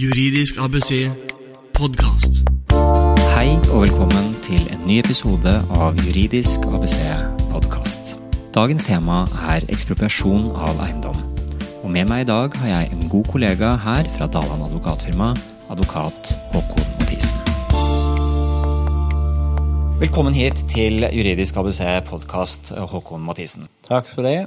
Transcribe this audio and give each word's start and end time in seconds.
Juridisk 0.00 0.56
ABC 0.56 1.10
podkast. 1.76 2.38
Hei 3.34 3.58
og 3.68 3.82
velkommen 3.82 4.30
til 4.40 4.62
en 4.72 4.80
ny 4.88 4.94
episode 5.02 5.52
av 5.76 5.98
Juridisk 6.00 6.64
ABC 6.70 7.02
podkast. 7.50 8.14
Dagens 8.54 8.86
tema 8.86 9.18
er 9.52 9.66
ekspropriasjon 9.68 10.54
av 10.56 10.80
eiendom. 10.86 11.20
Og 11.82 11.92
med 11.92 12.08
meg 12.08 12.24
i 12.24 12.28
dag 12.30 12.56
har 12.62 12.70
jeg 12.70 12.88
en 12.94 13.04
god 13.12 13.28
kollega 13.28 13.74
her 13.84 14.08
fra 14.16 14.30
Daland 14.38 14.64
advokatfirma, 14.70 15.34
advokat 15.68 16.32
Håkon 16.54 16.88
Mathisen. 17.02 17.44
Velkommen 20.00 20.32
hit 20.32 20.64
til 20.72 21.04
Juridisk 21.12 21.60
ABC 21.60 21.82
podkast, 22.08 22.72
Håkon 22.72 23.20
Mathisen. 23.28 23.68
Takk 23.84 24.08
for 24.08 24.24
det. 24.24 24.46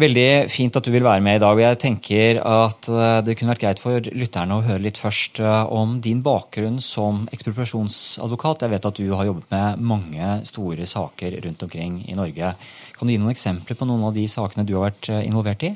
Veldig 0.00 0.48
fint 0.48 0.76
at 0.78 0.86
du 0.86 0.92
vil 0.94 1.04
være 1.04 1.20
med 1.20 1.36
i 1.36 1.40
dag. 1.42 1.52
og 1.52 1.60
Jeg 1.60 1.78
tenker 1.82 2.38
at 2.46 2.88
eh, 2.88 3.18
det 3.26 3.34
kunne 3.36 3.52
vært 3.52 3.64
greit 3.64 3.82
for 3.82 4.00
lytterne 4.00 4.56
å 4.56 4.62
høre 4.64 4.80
litt 4.80 5.00
først 5.00 5.42
eh, 5.44 5.72
om 5.76 5.98
din 6.00 6.22
bakgrunn 6.24 6.78
som 6.80 7.26
ekspropriasjonsadvokat. 7.34 8.64
Jeg 8.64 8.72
vet 8.72 8.88
at 8.88 9.00
du 9.00 9.10
har 9.12 9.28
jobbet 9.28 9.50
med 9.52 9.82
mange 9.90 10.30
store 10.48 10.88
saker 10.88 11.36
rundt 11.44 11.66
omkring 11.66 12.00
i 12.08 12.16
Norge. 12.16 12.54
Kan 12.96 13.10
du 13.10 13.12
gi 13.12 13.18
noen 13.20 13.34
eksempler 13.34 13.76
på 13.76 13.88
noen 13.90 14.06
av 14.08 14.16
de 14.16 14.24
sakene 14.30 14.64
du 14.64 14.78
har 14.78 14.88
vært 14.88 15.10
eh, 15.12 15.26
involvert 15.28 15.66
i? 15.68 15.74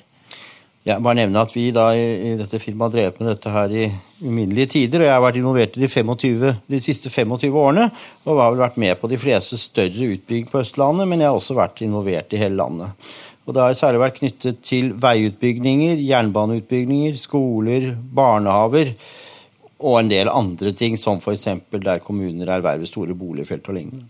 Jeg 0.85 1.01
bare 1.01 1.17
nevne 1.17 1.41
at 1.41 1.53
Vi 1.57 1.67
da 1.73 1.91
i, 1.97 2.33
dette 2.37 2.61
firmaet 2.61 2.93
har 2.93 2.97
drevet 2.97 3.21
med 3.21 3.31
dette 3.33 3.53
her 3.53 3.77
i 3.77 3.85
uminnelige 4.25 4.73
tider. 4.79 5.05
og 5.05 5.09
Jeg 5.09 5.17
har 5.19 5.27
vært 5.27 5.43
involvert 5.43 5.77
i 5.77 5.85
de, 5.85 5.93
25, 5.93 6.49
de 6.73 6.81
siste 6.85 7.13
25 7.13 7.61
årene 7.61 7.91
og 8.25 8.41
har 8.41 8.57
vel 8.57 8.65
vært 8.65 8.81
med 8.81 8.97
på 9.01 9.13
de 9.13 9.21
fleste 9.21 9.61
større 9.61 10.11
utbygging 10.17 10.49
på 10.49 10.61
Østlandet, 10.65 11.09
men 11.09 11.21
jeg 11.21 11.33
har 11.33 11.37
også 11.37 11.57
vært 11.61 11.85
involvert 11.85 12.33
i 12.33 12.41
hele 12.41 12.61
landet. 12.61 13.09
Og 13.45 13.53
Det 13.53 13.61
har 13.61 13.77
særlig 13.77 14.01
vært 14.01 14.19
knyttet 14.23 14.63
til 14.65 14.95
veiutbygninger, 14.97 16.01
jernbaneutbygninger, 16.01 17.17
skoler, 17.21 17.91
barnehaver 17.95 18.95
og 19.85 19.99
en 20.01 20.09
del 20.09 20.31
andre 20.33 20.73
ting, 20.73 20.97
som 20.97 21.21
f.eks. 21.21 21.49
der 21.73 22.01
kommuner 22.01 22.49
erverver 22.49 22.89
store 22.89 23.15
boligfelt 23.15 23.69
og 23.69 23.77
lignende. 23.77 24.09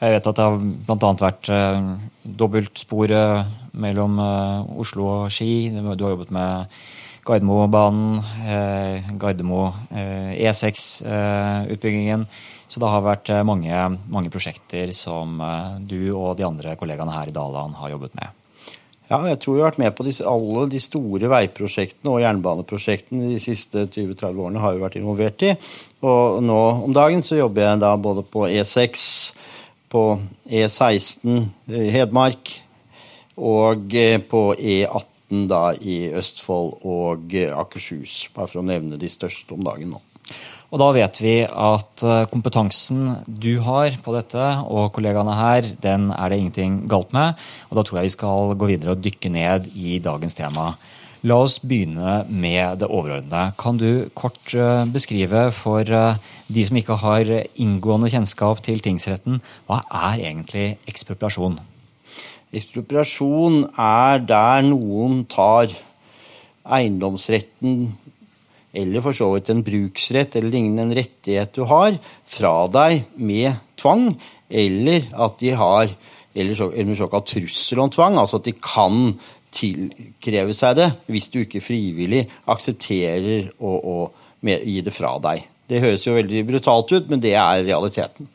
Jeg 0.00 0.14
vet 0.14 0.28
at 0.30 0.38
det 0.38 0.44
har 0.46 0.60
bl.a. 0.86 1.10
vært 1.20 1.50
eh, 1.52 1.88
dobbeltsporet 2.40 3.74
mellom 3.76 4.16
eh, 4.22 4.70
Oslo 4.80 5.08
og 5.10 5.34
Ski. 5.34 5.68
Du 5.74 5.82
har 5.90 5.98
jobbet 6.14 6.30
med 6.32 6.78
Gardermobanen, 7.26 8.22
eh, 8.46 9.10
Gardermo 9.20 9.66
eh, 9.90 10.38
E6-utbyggingen. 10.46 12.24
Så 12.70 12.80
det 12.80 12.88
har 12.94 13.04
vært 13.04 13.28
eh, 13.34 13.44
mange, 13.44 13.84
mange 14.08 14.32
prosjekter 14.32 14.94
som 14.96 15.40
eh, 15.42 15.80
du 15.84 16.14
og 16.14 16.38
de 16.38 16.46
andre 16.48 16.78
kollegaene 16.80 17.18
her 17.18 17.28
i 17.28 17.36
Daland 17.36 17.76
har 17.82 17.92
jobbet 17.92 18.16
med. 18.16 18.39
Ja, 19.10 19.18
jeg 19.26 19.40
tror 19.42 19.56
vi 19.56 19.62
har 19.64 19.72
vært 19.72 19.80
med 19.82 19.94
på 19.98 20.04
disse, 20.06 20.22
alle 20.22 20.68
de 20.70 20.78
store 20.78 21.26
veiprosjektene 21.32 22.12
og 22.12 22.20
jernbaneprosjektene 22.22 23.32
de 23.32 23.40
siste 23.42 23.88
20-30 23.88 24.38
årene 24.38 24.62
har 24.62 24.76
vi 24.76 24.84
vært 24.84 24.98
involvert 25.00 25.42
i. 25.48 25.50
Og 26.06 26.38
nå 26.46 26.58
om 26.86 26.94
dagen 26.94 27.24
så 27.26 27.40
jobber 27.40 27.66
jeg 27.66 27.80
da 27.82 27.90
både 27.98 28.22
på 28.22 28.44
E6, 28.46 29.08
på 29.90 30.04
E16 30.46 31.40
i 31.74 31.90
Hedmark 31.90 32.52
og 33.34 33.96
eh, 33.98 34.20
på 34.22 34.44
E18 34.54 35.48
da 35.50 35.64
i 35.74 35.98
Østfold 36.14 36.86
og 36.86 37.34
eh, 37.34 37.50
Akershus. 37.50 38.28
Bare 38.36 38.46
for 38.52 38.62
å 38.62 38.66
nevne 38.70 39.00
de 39.00 39.10
største 39.10 39.58
om 39.58 39.66
dagen 39.66 39.96
nå. 39.96 40.04
Og 40.70 40.78
da 40.78 40.90
vet 40.94 41.18
vi 41.18 41.34
at 41.42 42.04
eh, 42.06 42.28
kompetansen 42.30 43.16
du 43.26 43.56
har 43.66 43.96
på 44.04 44.14
dette, 44.14 44.44
og 44.70 44.92
kollegaene 44.94 45.34
her, 45.34 45.66
den 45.82 46.10
er 46.14 46.30
det 46.30 46.38
ingenting 46.38 46.76
galt 46.90 47.10
med. 47.16 47.34
Og 47.70 47.80
da 47.80 47.84
tror 47.86 47.98
jeg 47.98 48.10
vi 48.10 48.14
skal 48.14 48.54
gå 48.54 48.70
videre 48.70 48.94
og 48.94 49.02
dykke 49.02 49.32
ned 49.34 49.66
i 49.74 49.98
dagens 50.02 50.38
tema. 50.38 50.72
La 51.26 51.36
oss 51.42 51.58
begynne 51.60 52.22
med 52.30 52.78
det 52.80 52.88
overordnede. 52.88 53.50
Kan 53.60 53.80
du 53.82 54.06
kort 54.14 54.54
eh, 54.54 54.86
beskrive 54.94 55.48
for 55.52 55.82
eh, 55.82 56.22
de 56.46 56.64
som 56.66 56.78
ikke 56.78 57.00
har 57.02 57.34
inngående 57.58 58.12
kjennskap 58.14 58.62
til 58.64 58.78
tingsretten, 58.84 59.42
hva 59.66 59.82
er 59.90 60.22
egentlig 60.22 60.68
ekspropriasjon? 60.90 61.58
Ekspropriasjon 62.54 63.64
er 63.74 64.22
der 64.26 64.64
noen 64.66 65.24
tar 65.30 65.70
eiendomsretten 66.66 67.90
eller 68.72 69.02
for 69.04 69.16
så 69.16 69.32
vidt 69.34 69.50
en 69.50 69.64
bruksrett 69.66 70.36
eller 70.38 70.54
lignende 70.54 70.86
en 70.86 70.96
rettighet 71.00 71.54
du 71.56 71.64
har, 71.70 71.96
fra 72.28 72.54
deg 72.70 73.04
med 73.18 73.58
tvang, 73.80 74.12
eller 74.50 75.10
at 75.26 75.38
de 75.42 75.52
har 75.58 75.92
eller, 76.30 76.54
så, 76.54 76.70
eller 76.70 76.98
såkalt 76.98 77.30
trussel 77.32 77.82
om 77.82 77.90
tvang, 77.90 78.18
altså 78.20 78.38
at 78.38 78.46
de 78.46 78.54
kan 78.62 79.14
tilkreve 79.50 80.54
seg 80.54 80.76
det 80.78 80.90
hvis 81.10 81.26
du 81.32 81.40
ikke 81.42 81.62
frivillig 81.64 82.26
aksepterer 82.50 83.50
å, 83.58 83.72
å 83.74 83.96
med, 84.46 84.62
gi 84.62 84.78
det 84.86 84.94
fra 84.94 85.16
deg. 85.22 85.42
Det 85.70 85.82
høres 85.82 86.06
jo 86.06 86.16
veldig 86.16 86.44
brutalt 86.48 86.94
ut, 86.94 87.10
men 87.10 87.22
det 87.22 87.34
er 87.38 87.64
realiteten. 87.66 88.30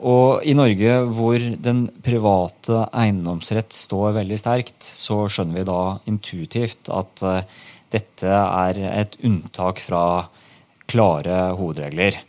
Og 0.00 0.46
i 0.48 0.54
Norge 0.56 0.94
hvor 1.12 1.42
den 1.60 1.82
private 2.04 2.86
eiendomsrett 2.96 3.74
står 3.76 4.14
veldig 4.16 4.38
sterkt, 4.40 4.78
så 4.84 5.26
skjønner 5.28 5.60
vi 5.60 5.66
da 5.68 5.82
intuitivt 6.08 6.88
at 6.92 7.24
uh, 7.26 7.42
dette 7.90 8.30
er 8.30 8.80
et 8.90 9.16
unntak 9.26 9.80
fra 9.82 10.02
klare 10.90 11.50
hovedregler. 11.58 12.20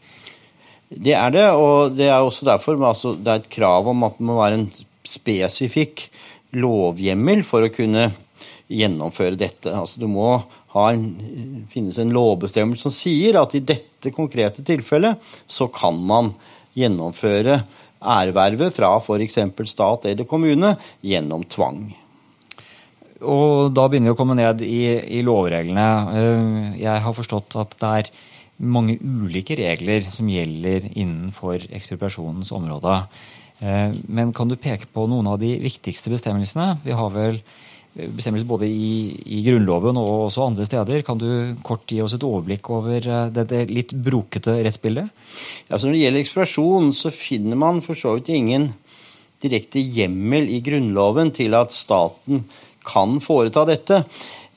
Det 0.92 1.14
er 1.16 1.32
det, 1.34 1.46
og 1.56 1.96
det 1.96 2.10
er 2.10 2.20
også 2.20 2.48
derfor 2.50 2.82
altså, 2.84 3.14
det 3.16 3.32
er 3.32 3.44
et 3.44 3.54
krav 3.54 3.88
om 3.88 4.04
at 4.08 4.18
det 4.18 4.28
må 4.28 4.40
være 4.42 4.60
en 4.60 4.68
spesifikk 5.08 6.10
lovhjemmel 6.58 7.46
for 7.48 7.64
å 7.64 7.72
kunne 7.72 8.10
gjennomføre 8.72 9.40
dette. 9.40 9.72
Altså, 9.72 10.02
det 10.04 10.10
må 10.12 10.34
en, 10.76 11.06
finnes 11.72 12.00
en 12.00 12.12
lovbestemmelse 12.16 12.88
som 12.88 12.96
sier 12.96 13.40
at 13.40 13.56
i 13.56 13.64
dette 13.64 14.12
konkrete 14.16 14.64
tilfellet 14.68 15.32
så 15.48 15.68
kan 15.72 15.96
man 15.96 16.34
gjennomføre 16.78 17.62
ervervet 18.02 18.74
fra 18.74 18.96
f.eks. 18.98 19.40
stat 19.70 20.08
eller 20.10 20.28
kommune 20.28 20.76
gjennom 21.06 21.44
tvang. 21.52 21.84
Og 23.22 23.72
da 23.76 23.88
begynner 23.88 24.12
vi 24.12 24.16
å 24.16 24.20
komme 24.20 24.38
ned 24.38 24.64
i, 24.66 24.84
i, 25.20 25.22
lovreglene. 25.26 25.88
Eh, 26.18 26.78
jeg 26.82 27.04
har 27.06 27.18
forstått 27.18 27.58
at 27.62 27.76
det 27.82 27.92
er 28.02 28.12
mange 28.62 28.98
ulike 29.02 29.58
regler 29.58 30.06
som 30.14 30.30
gjelder 30.30 30.90
innenfor 30.92 31.68
ekspropriasjonens 31.70 32.54
område. 32.56 33.02
Eh, 33.62 33.90
men 34.10 34.34
kan 34.34 34.50
du 34.50 34.58
peke 34.58 34.90
på 34.90 35.08
noen 35.10 35.30
av 35.30 35.42
de 35.42 35.54
viktigste 35.62 36.14
bestemmelsene? 36.14 36.80
Vi 36.86 36.98
har 36.98 37.14
vel 37.14 37.42
bestemmelser 37.92 38.48
både 38.48 38.68
i, 38.72 39.12
i 39.36 39.42
Grunnloven 39.44 40.00
og 40.00 40.28
også 40.28 40.46
andre 40.48 40.66
steder. 40.68 41.04
Kan 41.06 41.20
du 41.20 41.58
kort 41.66 41.90
gi 41.92 42.00
oss 42.04 42.16
et 42.16 42.26
overblikk 42.26 42.70
over 42.72 43.04
eh, 43.04 43.32
dette 43.36 43.66
litt 43.70 43.94
brokete 43.94 44.58
rettsbildet? 44.64 45.12
Ja, 45.68 45.78
når 45.78 45.92
det 45.92 46.04
gjelder 46.06 46.24
ekspropriasjon, 46.24 46.92
så 46.96 47.14
finner 47.16 47.60
man 47.60 47.84
for 47.86 48.00
så 48.00 48.16
vidt 48.18 48.32
ingen 48.34 48.72
direkte 49.42 49.82
hjemmel 49.82 50.50
i 50.54 50.62
Grunnloven 50.64 51.34
til 51.36 51.58
at 51.58 51.74
staten 51.74 52.46
kan 52.86 53.20
foreta 53.24 53.66
dette. 53.68 54.04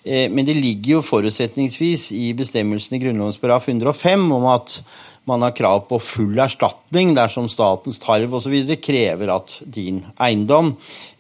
Eh, 0.05 0.29
men 0.31 0.47
det 0.47 0.57
ligger 0.59 0.99
jo 0.99 1.05
forutsetningsvis 1.05 2.11
i 2.13 2.29
bestemmelsen 2.37 2.99
i 2.99 3.03
Grunnloven§ 3.03 3.37
105 3.71 4.31
om 4.37 4.47
at 4.53 4.79
man 5.25 5.41
har 5.41 5.55
krav 5.57 5.87
på 5.89 5.97
full 6.05 6.37
erstatning 6.45 7.15
dersom 7.17 7.47
statens 7.49 7.97
tarv 8.03 8.35
osv. 8.37 8.55
krever 8.85 9.33
at 9.33 9.57
din 9.65 10.03
eiendom 10.21 10.75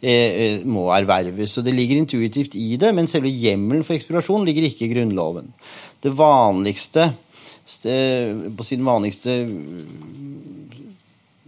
eh, 0.04 0.60
må 0.68 0.90
erverves. 0.92 1.56
Så 1.56 1.64
Det 1.64 1.72
ligger 1.72 2.02
intuitivt 2.02 2.54
i 2.54 2.76
det, 2.76 2.92
men 2.94 3.08
selve 3.08 3.32
hjemmelen 3.32 3.84
for 3.84 3.96
eksplorasjon 3.96 4.44
ligger 4.44 4.68
ikke 4.68 4.84
i 4.84 4.92
Grunnloven. 4.92 5.48
Det 6.04 6.12
vanligste, 6.12 7.14
på 7.64 8.64
sin 8.68 8.84
vanligste 8.84 9.38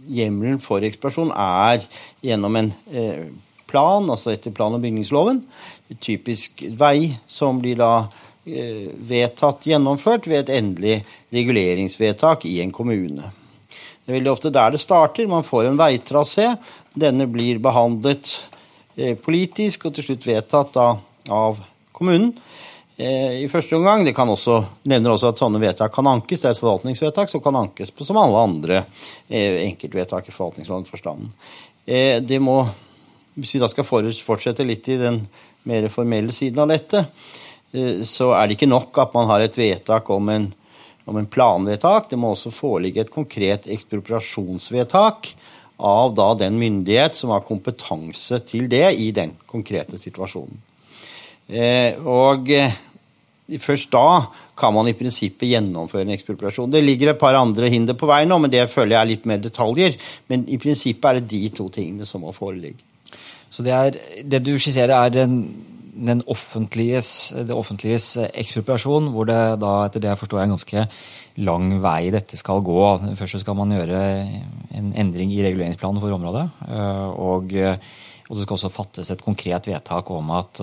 hjemmelen 0.07 0.57
for 0.63 0.81
eksplorasjon 0.81 1.29
er 1.37 1.85
gjennom 2.25 2.57
en 2.57 2.71
eh, 2.89 3.27
plan, 3.67 4.09
altså 4.09 4.31
etter 4.33 4.51
plan- 4.55 4.75
og 4.75 4.81
bygningsloven. 4.83 5.41
Typisk 5.99 6.63
vei 6.79 7.17
som 7.27 7.61
blir 7.61 7.79
da 7.79 7.91
eh, 8.47 8.89
vedtatt 9.09 9.67
gjennomført 9.67 10.27
ved 10.27 10.45
et 10.45 10.55
endelig 10.57 10.97
reguleringsvedtak 11.35 12.47
i 12.49 12.59
en 12.63 12.73
kommune. 12.75 13.31
Det 13.69 14.13
er 14.13 14.19
veldig 14.19 14.33
ofte 14.33 14.53
der 14.55 14.71
det 14.71 14.83
starter. 14.83 15.27
Man 15.27 15.47
får 15.47 15.67
en 15.67 15.79
veitrasé. 15.79 16.53
Denne 16.95 17.27
blir 17.31 17.59
behandlet 17.63 18.33
eh, 18.95 19.17
politisk 19.19 19.87
og 19.87 19.97
til 19.97 20.09
slutt 20.09 20.27
vedtatt 20.27 20.79
av 20.79 21.59
kommunen 21.95 22.33
eh, 22.95 23.43
i 23.43 23.47
første 23.51 23.75
omgang. 23.79 24.03
Det 24.07 24.15
kan 24.15 24.31
også, 24.31 24.61
nevner 24.87 25.15
også 25.15 25.33
at 25.33 25.43
sånne 25.43 25.61
vedtak 25.63 25.95
kan 25.95 26.07
ankes. 26.07 26.43
Det 26.43 26.51
er 26.51 26.57
et 26.57 26.63
forvaltningsvedtak 26.63 27.31
som 27.31 27.43
kan 27.43 27.59
ankes 27.59 27.91
på 27.91 28.07
som 28.07 28.19
alle 28.19 28.43
andre 28.47 28.83
enkeltvedtak 29.27 30.27
i 30.27 30.35
forvaltningslovens 30.35 30.91
forstand. 30.91 31.31
Det 31.87 32.39
må 32.43 32.61
hvis 33.37 33.55
vi 33.55 33.61
da 33.61 33.69
skal 33.69 33.85
fortsette 33.87 34.65
litt 34.65 34.87
i 34.89 34.97
den 34.99 35.21
mer 35.69 35.89
formelle 35.93 36.33
siden 36.35 36.63
av 36.63 36.71
dette, 36.71 37.03
eh, 37.71 38.01
så 38.07 38.31
er 38.37 38.47
det 38.47 38.57
ikke 38.57 38.71
nok 38.71 38.97
at 39.03 39.13
man 39.17 39.29
har 39.31 39.45
et 39.45 39.59
vedtak 39.59 40.09
om 40.13 40.31
en, 40.33 40.49
om 41.05 41.19
en 41.19 41.29
planvedtak. 41.29 42.09
Det 42.09 42.19
må 42.19 42.33
også 42.33 42.53
foreligge 42.55 43.05
et 43.05 43.13
konkret 43.13 43.69
ekspropriasjonsvedtak 43.69 45.33
av 45.77 46.15
da 46.17 46.31
den 46.39 46.57
myndighet 46.57 47.17
som 47.19 47.35
har 47.35 47.45
kompetanse 47.45 48.41
til 48.49 48.65
det 48.71 48.89
i 48.97 49.11
den 49.13 49.35
konkrete 49.45 49.99
situasjonen. 50.01 50.57
Eh, 51.47 51.93
og 52.03 52.49
eh, 52.51 52.83
Først 53.63 53.87
da 53.93 54.25
kan 54.59 54.73
man 54.75 54.89
i 54.89 54.95
prinsippet 54.97 55.47
gjennomføre 55.47 56.03
en 56.03 56.11
ekspropriasjon. 56.11 56.67
Det 56.67 56.81
ligger 56.83 57.13
et 57.13 57.19
par 57.21 57.37
andre 57.39 57.69
hinder 57.71 57.95
på 57.95 58.09
vei 58.09 58.25
nå, 58.27 58.41
men 58.43 58.51
det 58.51 58.65
føler 58.67 58.97
jeg 58.97 58.99
er 58.99 59.09
litt 59.13 59.29
mer 59.29 59.39
detaljer. 59.39 59.95
Men 60.27 60.43
i 60.51 60.59
prinsippet 60.59 61.07
er 61.07 61.21
det 61.21 61.29
de 61.31 61.53
to 61.55 61.69
tingene 61.71 62.03
som 62.03 62.25
må 62.27 62.33
foreligge. 62.35 62.83
Så 63.49 63.63
det, 63.63 63.73
er, 63.73 63.97
det 64.23 64.43
du 64.45 64.53
skisserer, 64.59 64.93
er 64.95 65.13
den, 65.13 65.39
den 65.95 66.23
offentliges, 66.27 67.31
det 67.33 67.55
offentliges 67.55 68.15
ekspropriasjon, 68.27 69.11
hvor 69.13 69.29
det 69.29 69.39
da, 69.63 69.73
etter 69.87 70.03
det 70.03 70.11
jeg 70.11 70.21
forstår, 70.21 70.41
er 70.41 70.49
en 70.49 70.55
ganske 70.57 70.85
lang 71.47 71.69
vei 71.83 72.09
dette 72.13 72.39
skal 72.39 72.63
gå. 72.65 72.81
Først 73.17 73.39
skal 73.43 73.57
man 73.57 73.75
gjøre 73.75 74.01
en 74.77 74.93
endring 74.97 75.31
i 75.33 75.43
reguleringsplanen 75.45 76.01
for 76.01 76.15
området. 76.17 76.47
øh, 76.67 77.07
Og, 77.13 77.53
og 78.27 78.35
det 78.35 78.43
skal 78.43 78.57
også 78.57 78.73
fattes 78.73 79.11
et 79.11 79.23
konkret 79.23 79.69
vedtak 79.69 80.11
om 80.11 80.31
at 80.35 80.61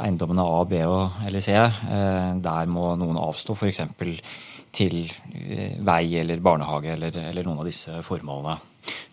eiendommene 0.00 0.44
A, 0.46 0.64
B 0.68 0.80
og, 0.86 1.22
eller 1.26 1.44
C, 1.44 1.54
eh, 1.54 2.32
der 2.42 2.72
må 2.72 2.94
noen 2.98 3.20
avstå 3.20 3.56
f.eks. 3.56 3.82
til 4.72 4.98
eh, 5.04 5.78
vei 5.84 6.04
eller 6.22 6.42
barnehage 6.42 6.94
eller, 6.94 7.18
eller, 7.28 7.46
noen 7.46 7.62
av 7.62 7.68
disse 7.68 8.00
formålene. 8.06 8.58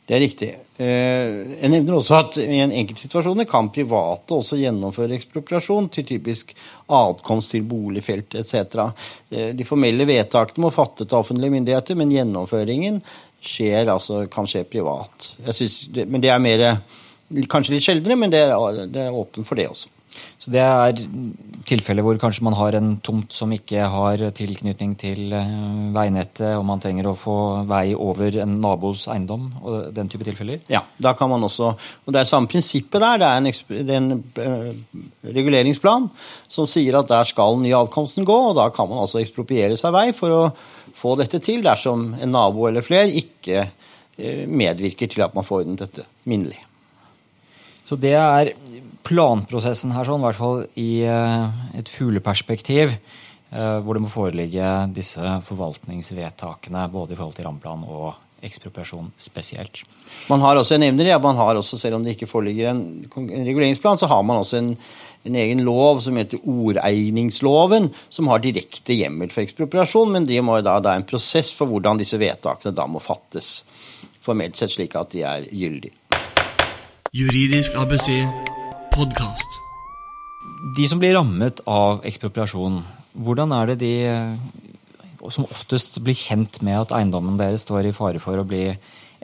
Det 0.10 0.16
er 0.18 0.24
riktig. 0.24 0.48
Eh, 0.82 1.58
jeg 1.60 1.70
nevner 1.70 2.00
også 2.00 2.16
at 2.18 2.40
i 2.42 2.62
en 2.64 2.74
enkeltsituasjoner 2.80 3.46
kan 3.50 3.70
private 3.74 4.40
også 4.40 4.58
gjennomføre 4.58 5.20
ekspropriasjon 5.20 5.92
til 5.94 6.08
typisk 6.16 6.56
adkomst 6.88 7.54
til 7.54 7.68
boligfelt 7.70 8.40
etc. 8.40 8.88
De 9.30 9.68
formelle 9.68 10.08
vedtakene 10.10 10.66
må 10.66 10.74
fattes 10.74 11.12
av 11.12 11.22
offentlige 11.22 11.54
myndigheter, 11.60 12.00
men 12.00 12.16
gjennomføringen 12.16 13.04
skjer, 13.40 13.92
altså, 13.92 14.24
kan 14.32 14.50
skje 14.50 14.66
privat. 14.68 15.30
Det, 15.46 16.08
men 16.10 16.24
det 16.24 16.34
er 16.34 16.42
mer, 16.44 16.66
kanskje 17.52 17.78
litt 17.78 17.86
sjeldnere, 17.86 18.18
men 18.20 18.34
det 18.34 18.42
er, 18.48 18.84
det 18.90 19.06
er 19.06 19.16
åpent 19.16 19.48
for 19.48 19.60
det 19.60 19.70
også. 19.70 19.99
Så 20.40 20.52
det 20.54 20.62
er 20.64 20.96
tilfeller 21.68 22.06
hvor 22.06 22.18
kanskje 22.22 22.46
man 22.48 22.56
har 22.58 22.76
en 22.78 22.94
tomt 23.06 23.34
som 23.36 23.52
ikke 23.54 23.88
har 23.92 24.22
tilknytning 24.36 24.96
til 25.00 25.34
eh, 25.36 25.56
veinettet, 25.96 26.56
og 26.58 26.64
man 26.68 26.82
trenger 26.82 27.10
å 27.10 27.16
få 27.18 27.36
vei 27.70 27.92
over 27.94 28.40
en 28.44 28.56
nabos 28.64 29.06
eiendom, 29.12 29.50
og 29.62 29.90
den 29.96 30.10
type 30.12 30.26
tilfeller? 30.28 30.64
Ja, 30.72 30.84
da 30.98 31.14
kan 31.18 31.32
man 31.32 31.44
også 31.46 31.74
Og 31.74 32.14
det 32.14 32.22
er 32.22 32.30
samme 32.30 32.50
prinsippet 32.50 33.02
der. 33.04 33.20
Det 33.20 33.28
er 33.28 33.42
en, 33.42 33.50
det 33.90 33.96
er 33.96 34.00
en 34.00 34.24
uh, 34.40 35.02
reguleringsplan 35.36 36.08
som 36.50 36.70
sier 36.70 36.98
at 37.00 37.12
der 37.12 37.28
skal 37.28 37.60
nye 37.62 37.78
adkomsten 37.78 38.28
gå, 38.28 38.40
og 38.50 38.58
da 38.58 38.70
kan 38.74 38.90
man 38.90 39.04
altså 39.04 39.22
ekspropriere 39.22 39.78
seg 39.80 39.94
vei 39.96 40.08
for 40.16 40.36
å 40.36 40.42
få 41.00 41.14
dette 41.20 41.42
til 41.44 41.62
dersom 41.66 42.14
en 42.18 42.34
nabo 42.34 42.66
eller 42.70 42.86
flere 42.86 43.12
ikke 43.12 43.68
uh, 43.68 44.48
medvirker 44.48 45.12
til 45.12 45.28
at 45.28 45.38
man 45.38 45.48
får 45.48 45.68
dette 45.76 46.08
minnelig. 46.30 46.64
Så 47.90 47.98
det 47.98 48.14
er 48.14 48.52
planprosessen 49.08 49.96
her, 49.96 50.06
sånn, 50.06 50.22
i 50.22 50.28
hvert 50.28 50.38
fall 50.38 50.60
i 50.78 50.90
eh, 51.10 51.62
et 51.80 51.90
fugleperspektiv, 51.90 52.92
eh, 52.94 53.78
hvor 53.82 53.98
det 53.98 54.04
må 54.04 54.12
foreligge 54.14 54.74
disse 54.94 55.38
forvaltningsvedtakene 55.48 56.84
både 56.94 57.16
i 57.16 57.18
forhold 57.18 57.40
til 57.40 57.48
ramplan 57.48 57.88
og 57.90 58.12
ekspropriasjon 58.46 59.10
spesielt. 59.20 59.82
Man 60.30 60.46
har 60.46 60.60
også, 60.60 60.76
jeg 60.76 60.84
nevner 60.86 61.10
det, 61.10 61.18
man 61.24 61.40
har 61.42 61.58
også, 61.58 61.80
Selv 61.82 61.98
om 61.98 62.06
det 62.06 62.14
ikke 62.14 62.30
foreligger 62.30 62.70
en, 62.70 62.84
en 63.10 63.48
reguleringsplan, 63.50 63.98
så 63.98 64.08
har 64.08 64.22
man 64.24 64.44
også 64.44 64.62
en, 64.62 64.70
en, 65.26 65.36
egen 65.42 65.66
lov 65.66 66.04
som 66.06 66.20
heter 66.22 66.46
ordegningsloven, 66.46 67.90
som 68.10 68.30
har 68.30 68.46
direkte 68.46 68.96
hjemmel 68.96 69.34
for 69.34 69.44
ekspropriasjon, 69.44 70.14
men 70.14 70.30
det 70.30 70.44
må 70.46 70.62
da, 70.62 70.78
det 70.78 70.94
er 70.94 71.02
en 71.02 71.10
prosess 71.10 71.52
for 71.58 71.68
hvordan 71.74 72.00
disse 72.00 72.22
vedtakene 72.22 72.76
da 72.78 72.86
må 72.86 73.02
fattes. 73.02 73.64
Formelt 74.22 74.62
sett 74.62 74.78
slik 74.78 74.94
at 75.00 75.12
de 75.16 75.26
er 75.26 75.50
gyldige. 75.50 75.99
Juridisk 77.10 77.74
ABC 77.74 78.06
podkast. 78.94 79.56
De 80.78 80.84
som 80.86 81.00
blir 81.02 81.16
rammet 81.18 81.58
av 81.66 82.04
ekspropriasjon, 82.06 82.84
hvordan 83.18 83.54
er 83.58 83.72
det 83.72 83.78
de 83.82 83.94
som 85.34 85.48
oftest 85.48 85.98
blir 86.06 86.14
kjent 86.14 86.60
med 86.62 86.78
at 86.84 86.92
eiendommen 86.94 87.40
deres 87.40 87.64
står 87.66 87.88
i 87.90 87.96
fare 87.98 88.22
for 88.22 88.38
å 88.38 88.46
bli 88.46 88.68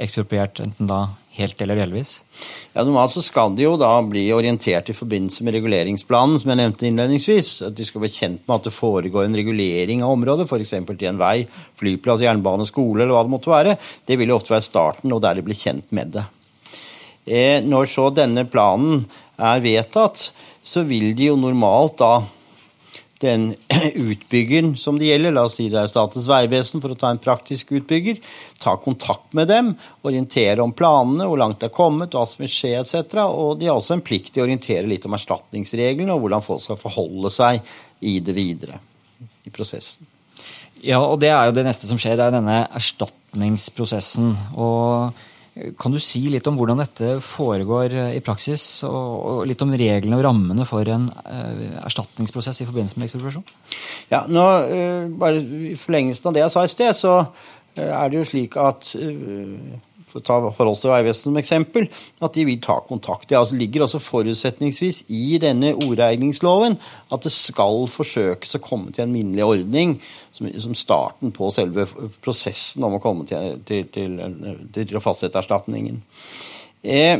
ekspropriert, 0.01 0.63
enten 0.65 0.89
da 0.89 1.11
helt 1.37 1.61
eller 1.61 1.77
delvis? 1.77 2.15
Ja, 2.73 2.81
Normalt 2.81 3.13
så 3.13 3.21
skal 3.21 3.53
de 3.53 3.67
jo 3.67 3.75
da 3.77 3.91
bli 4.01 4.23
orientert 4.33 4.89
i 4.89 4.95
forbindelse 4.97 5.45
med 5.45 5.53
reguleringsplanen, 5.59 6.39
som 6.41 6.49
jeg 6.49 6.61
nevnte 6.63 6.87
innledningsvis. 6.89 7.51
At 7.69 7.75
de 7.77 7.85
skal 7.85 8.01
bli 8.01 8.09
kjent 8.15 8.47
med 8.47 8.55
at 8.55 8.65
det 8.65 8.73
foregår 8.73 9.27
en 9.27 9.37
regulering 9.37 10.01
av 10.01 10.15
området, 10.15 10.49
f.eks. 10.49 10.73
til 10.89 11.11
en 11.11 11.21
vei, 11.21 11.35
flyplass, 11.77 12.25
jernbane, 12.25 12.65
skole 12.65 13.05
eller 13.05 13.13
hva 13.13 13.27
det 13.29 13.35
måtte 13.35 13.53
være. 13.53 13.77
Det 14.09 14.17
vil 14.17 14.33
jo 14.33 14.39
ofte 14.39 14.57
være 14.57 14.67
starten, 14.71 15.13
og 15.13 15.21
der 15.21 15.37
de 15.37 15.45
blir 15.45 15.61
kjent 15.61 15.93
med 15.93 16.17
det. 16.17 16.25
Eh, 17.25 17.61
når 17.65 17.89
så 17.89 18.09
denne 18.13 18.45
planen 18.45 19.05
er 19.41 19.63
vedtatt, 19.63 20.29
så 20.65 20.85
vil 20.85 21.13
de 21.17 21.31
jo 21.31 21.37
normalt 21.39 21.99
da 22.01 22.13
den 23.23 23.53
utbyggeren 24.09 24.73
som 24.77 24.99
det 24.99 25.09
gjelder, 25.09 25.33
la 25.33 25.45
oss 25.47 25.57
si 25.59 25.67
det 25.71 25.79
er 25.81 25.89
Statens 25.89 26.27
vegvesen 26.29 26.83
for 26.83 26.93
å 26.93 26.97
ta 26.99 27.09
en 27.13 27.21
praktisk 27.21 27.71
utbygger, 27.77 28.19
ta 28.61 28.75
kontakt 28.81 29.33
med 29.37 29.49
dem, 29.49 29.73
orientere 30.05 30.63
om 30.63 30.73
planene, 30.75 31.27
hvor 31.29 31.39
langt 31.41 31.61
det 31.63 31.69
er 31.69 31.75
kommet, 31.75 32.15
hva 32.15 32.25
som 32.29 32.43
vil 32.43 32.51
skje 32.51 32.75
etc. 32.81 33.21
Og 33.25 33.59
de 33.59 33.69
har 33.69 33.77
også 33.79 33.97
en 33.97 34.05
plikt 34.05 34.33
til 34.35 34.43
å 34.43 34.47
orientere 34.49 34.89
litt 34.89 35.07
om 35.07 35.15
erstatningsreglene 35.17 36.13
og 36.13 36.25
hvordan 36.25 36.45
folk 36.45 36.65
skal 36.65 36.81
forholde 36.81 37.31
seg 37.33 37.63
i 38.05 38.19
det 38.23 38.35
videre 38.37 38.81
i 39.45 39.53
prosessen. 39.53 40.11
Ja, 40.85 40.99
og 41.01 41.17
det 41.23 41.31
er 41.31 41.47
jo 41.47 41.55
det 41.55 41.63
neste 41.65 41.87
som 41.89 41.97
skjer, 41.97 42.19
det 42.19 42.27
er 42.27 42.35
denne 42.35 42.65
erstatningsprosessen. 42.75 44.35
og 44.59 45.15
kan 45.79 45.93
du 45.93 45.99
si 46.03 46.25
litt 46.27 46.47
om 46.49 46.57
hvordan 46.59 46.81
dette 46.81 47.13
foregår 47.23 47.93
i 48.11 48.21
praksis, 48.23 48.83
og 48.87 49.45
litt 49.47 49.61
om 49.63 49.71
reglene 49.71 50.17
og 50.19 50.25
rammene 50.25 50.67
for 50.67 50.87
en 50.91 51.07
uh, 51.07 51.79
erstatningsprosess 51.85 52.59
i 52.59 52.67
forbindelse 52.67 52.99
med 52.99 53.07
ekspropriasjon? 53.07 53.45
Ja, 54.11 54.25
nå, 54.27 54.43
uh, 54.43 55.05
bare 55.15 55.39
I 55.39 55.77
forlengelsen 55.79 56.27
av 56.27 56.35
det 56.35 56.43
jeg 56.43 56.55
sa 56.55 56.65
i 56.65 56.73
sted, 56.75 56.91
så 56.99 57.15
er 57.75 58.11
det 58.11 58.19
jo 58.19 58.27
slik 58.27 58.55
at 58.59 58.93
for 60.15 60.23
å 60.23 60.25
ta 60.25 60.53
forhold 60.55 60.79
til 60.79 60.93
Vegvesenet 60.93 61.27
som 61.27 61.39
eksempel, 61.41 61.87
at 62.23 62.37
de 62.37 62.45
vil 62.47 62.61
ta 62.63 62.77
kontakt. 62.87 63.27
Det 63.29 63.37
altså 63.37 63.57
ligger 63.59 63.83
også 63.85 63.99
forutsetningsvis 64.03 65.03
i 65.11 65.37
denne 65.41 65.73
ordregningsloven 65.75 66.77
at 67.11 67.27
det 67.27 67.33
skal 67.35 67.85
forsøkes 67.91 68.55
å 68.55 68.63
komme 68.63 68.95
til 68.95 69.05
en 69.05 69.13
minnelig 69.13 69.43
ordning 69.45 69.97
som, 70.35 70.47
som 70.61 70.75
starten 70.77 71.33
på 71.35 71.51
selve 71.53 71.87
prosessen 72.23 72.85
om 72.87 72.97
å 72.97 73.03
komme 73.03 73.27
til, 73.27 73.59
til, 73.67 73.87
til, 73.91 74.19
til 74.75 74.97
å 74.99 75.03
fastsette 75.03 75.41
erstatningen. 75.41 75.99
Eh, 76.85 77.17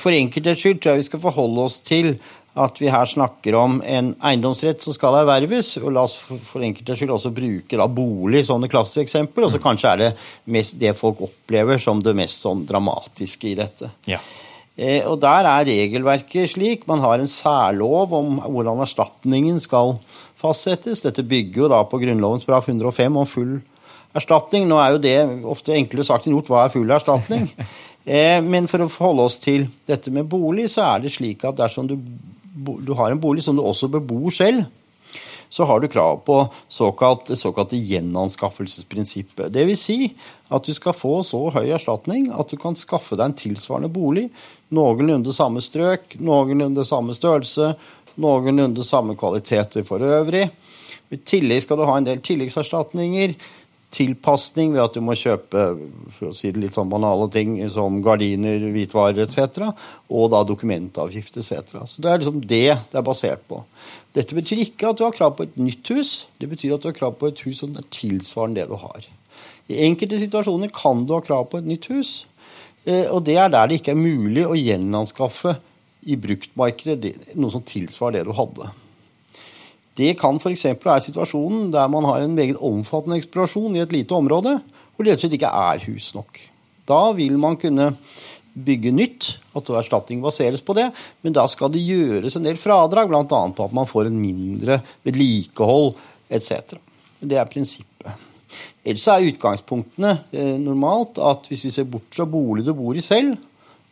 for 0.00 0.10
enkelthets 0.10 0.64
skyld 0.64 0.80
tror 0.82 0.96
jeg 0.96 1.04
vi 1.04 1.10
skal 1.10 1.22
forholde 1.22 1.68
oss 1.68 1.78
til 1.86 2.16
at 2.54 2.78
vi 2.78 2.90
her 2.90 3.08
snakker 3.10 3.56
om 3.58 3.80
en 3.82 4.12
eiendomsrett 4.22 4.82
som 4.84 4.94
skal 4.94 5.16
erverves. 5.24 5.72
og 5.80 5.90
La 5.94 6.04
oss 6.06 6.14
for 6.22 6.62
enkeltes 6.62 7.00
skyld 7.00 7.10
også 7.16 7.32
bruke 7.34 7.78
da 7.80 7.88
bolig 7.90 8.44
som 8.46 8.62
det 8.62 8.70
klasseeksempel. 8.70 9.46
Og 9.46 9.54
så 9.54 9.60
kanskje 9.62 9.90
er 9.90 10.02
det 10.02 10.10
mest 10.54 10.78
det 10.78 10.94
folk 10.98 11.24
opplever 11.26 11.82
som 11.82 12.02
det 12.02 12.14
mest 12.14 12.44
sånn 12.46 12.62
dramatiske 12.68 13.50
i 13.50 13.56
dette. 13.58 13.90
Ja. 14.10 14.20
Eh, 14.76 15.02
og 15.06 15.18
Der 15.22 15.46
er 15.50 15.66
regelverket 15.66 16.54
slik. 16.54 16.86
Man 16.86 17.02
har 17.02 17.18
en 17.18 17.30
særlov 17.30 18.14
om 18.14 18.38
hvordan 18.38 18.82
erstatningen 18.86 19.58
skal 19.62 19.96
fastsettes. 20.38 21.02
Dette 21.02 21.26
bygger 21.26 21.64
jo 21.64 21.70
da 21.74 21.82
på 21.82 21.98
Grunnlovens 22.02 22.46
paragraf 22.46 22.68
105 22.70 23.16
om 23.18 23.26
full 23.26 23.56
erstatning. 24.14 24.68
Nå 24.70 24.78
er 24.78 24.94
jo 24.94 25.02
det 25.02 25.18
ofte 25.42 25.74
enklere 25.74 26.06
sagt 26.06 26.28
enn 26.28 26.36
gjort. 26.36 26.52
Hva 26.54 26.64
er 26.66 26.76
full 26.76 26.90
erstatning? 26.90 27.50
Eh, 28.04 28.36
men 28.44 28.66
for 28.68 28.84
å 28.84 28.86
forholde 28.92 29.24
oss 29.24 29.38
til 29.40 29.62
dette 29.88 30.10
med 30.12 30.26
bolig, 30.28 30.66
så 30.68 30.82
er 30.90 30.98
det 31.00 31.14
slik 31.14 31.40
at 31.48 31.56
dersom 31.56 31.86
du 31.88 31.94
du 32.54 32.92
har 32.94 33.10
en 33.10 33.20
bolig 33.20 33.42
som 33.44 33.56
du 33.56 33.62
også 33.62 33.90
bebor 33.90 34.30
selv, 34.34 34.64
så 35.54 35.64
har 35.64 35.80
du 35.80 35.88
krav 35.88 36.16
på 36.26 36.36
såkalt, 36.68 37.30
såkalte 37.38 37.78
gjenanskaffelsesprinsippet. 37.78 39.52
Dvs. 39.54 39.82
Si 39.86 39.98
at 40.48 40.66
du 40.66 40.74
skal 40.74 40.96
få 40.96 41.20
så 41.26 41.44
høy 41.54 41.68
erstatning 41.76 42.30
at 42.34 42.50
du 42.50 42.58
kan 42.58 42.74
skaffe 42.78 43.14
deg 43.14 43.28
en 43.28 43.36
tilsvarende 43.38 43.90
bolig. 43.92 44.28
Noenlunde 44.74 45.34
samme 45.36 45.62
strøk, 45.62 46.16
noenlunde 46.18 46.82
samme 46.88 47.14
størrelse, 47.14 47.74
noenlunde 48.18 48.86
samme 48.86 49.14
kvaliteter 49.18 49.86
for 49.86 50.02
øvrig. 50.02 50.48
I 51.14 51.20
tillegg 51.22 51.62
skal 51.62 51.78
du 51.78 51.86
ha 51.86 51.98
en 52.00 52.08
del 52.08 52.22
tilleggserstatninger 52.24 53.36
tilpasning 53.94 54.74
ved 54.74 54.82
at 54.82 54.96
du 54.96 55.02
må 55.04 55.14
kjøpe 55.18 55.64
for 56.16 56.30
å 56.30 56.34
si 56.34 56.50
det 56.52 56.62
litt 56.62 56.76
sånn 56.76 56.90
banale 56.90 57.28
ting 57.32 57.56
som 57.72 58.00
gardiner, 58.04 58.66
hvitvarer 58.74 59.24
etc. 59.24 59.70
Og 60.10 60.30
da 60.34 60.42
dokumentavgift 60.46 61.38
etc. 61.40 61.78
Så 61.86 62.02
Det 62.02 62.10
er 62.10 62.22
liksom 62.22 62.40
det 62.42 62.66
det 62.90 62.98
er 62.98 63.06
basert 63.06 63.46
på. 63.48 63.62
Dette 64.14 64.36
betyr 64.36 64.62
ikke 64.66 64.90
at 64.90 64.98
du 64.98 65.04
har 65.06 65.14
krav 65.14 65.36
på 65.38 65.46
et 65.46 65.56
nytt 65.58 65.90
hus. 65.94 66.26
Det 66.38 66.50
betyr 66.50 66.76
at 66.76 66.82
du 66.82 66.90
har 66.90 66.98
krav 66.98 67.16
på 67.18 67.30
et 67.30 67.44
hus 67.46 67.62
som 67.62 67.74
er 67.78 67.86
tilsvarende 67.94 68.62
det 68.62 68.70
du 68.70 68.78
har. 68.78 69.08
I 69.70 69.80
enkelte 69.86 70.20
situasjoner 70.20 70.72
kan 70.74 71.06
du 71.06 71.14
ha 71.16 71.22
krav 71.24 71.48
på 71.50 71.62
et 71.62 71.68
nytt 71.68 71.88
hus. 71.92 72.24
Eh, 72.84 73.06
og 73.08 73.24
det 73.24 73.38
er 73.40 73.52
der 73.52 73.70
det 73.70 73.80
ikke 73.80 73.94
er 73.94 74.02
mulig 74.02 74.44
å 74.46 74.58
gjenanskaffe 74.58 75.56
i 76.04 76.18
bruktmarkedet 76.20 77.36
noe 77.40 77.52
som 77.52 77.64
tilsvarer 77.64 78.20
det 78.20 78.26
du 78.28 78.34
hadde. 78.36 78.68
Det 79.94 80.14
kan 80.18 80.40
f.eks. 80.40 80.66
være 80.82 81.02
situasjonen 81.04 81.70
der 81.74 81.90
man 81.92 82.06
har 82.08 82.24
en 82.24 82.34
meget 82.34 82.58
omfattende 82.58 83.20
eksplorasjon 83.20 83.76
i 83.76 83.84
et 83.84 83.94
lite 83.94 84.16
område 84.16 84.58
hvor 84.94 85.06
det 85.06 85.14
rett 85.14 85.22
og 85.22 85.26
slett 85.26 85.38
ikke 85.38 85.50
er 85.50 85.84
hus 85.88 86.12
nok. 86.14 86.40
Da 86.86 87.00
vil 87.16 87.38
man 87.40 87.56
kunne 87.58 87.92
bygge 88.54 88.92
nytt, 88.94 89.30
at 89.56 89.70
erstatning 89.74 90.20
baseres 90.22 90.62
på 90.62 90.76
det. 90.78 90.86
Men 91.22 91.34
da 91.34 91.46
skal 91.50 91.72
det 91.74 91.82
gjøres 91.82 92.36
en 92.38 92.46
del 92.46 92.58
fradrag, 92.60 93.08
bl.a. 93.10 93.24
på 93.26 93.66
at 93.66 93.74
man 93.74 93.88
får 93.90 94.10
en 94.10 94.20
mindre 94.20 94.78
vedlikehold 95.06 95.94
etc. 96.30 96.76
Det 97.18 97.40
er 97.40 97.50
prinsippet. 97.50 97.90
Ellers 98.84 99.06
er 99.10 99.26
utgangspunktene 99.30 100.12
eh, 100.30 100.54
normalt 100.60 101.18
at 101.18 101.48
hvis 101.50 101.64
vi 101.66 101.72
ser 101.74 101.88
bort 101.90 102.14
fra 102.14 102.26
bolig 102.28 102.62
du 102.66 102.74
bor 102.76 102.94
i 102.94 103.02
selv, 103.02 103.34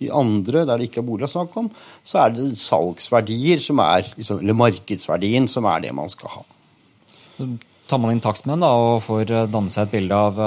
i 0.02 0.12
andre 0.12 0.64
der 0.68 0.80
det 0.80 0.90
ikke 0.90 1.02
er 1.02 1.08
bolig 1.08 1.28
å 1.28 1.34
snakke 1.34 1.60
om, 1.64 1.68
så 2.04 2.24
er 2.24 2.34
det 2.36 2.52
salgsverdier 2.60 3.60
som 3.62 3.82
er, 3.84 4.08
liksom, 4.18 4.40
eller 4.42 4.58
markedsverdien 4.58 5.48
som 5.50 5.68
er 5.70 5.84
det 5.84 5.92
man 5.96 6.10
skal 6.12 6.36
ha. 6.38 6.42
Så 7.36 7.48
tar 7.88 8.00
man 8.00 8.14
inn 8.14 8.22
takstmenn 8.24 8.62
da, 8.62 8.70
og 8.72 9.02
får 9.04 9.30
eh, 9.30 9.48
danne 9.52 9.72
seg 9.72 9.86
et 9.86 9.94
bilde 9.96 10.16
av 10.16 10.38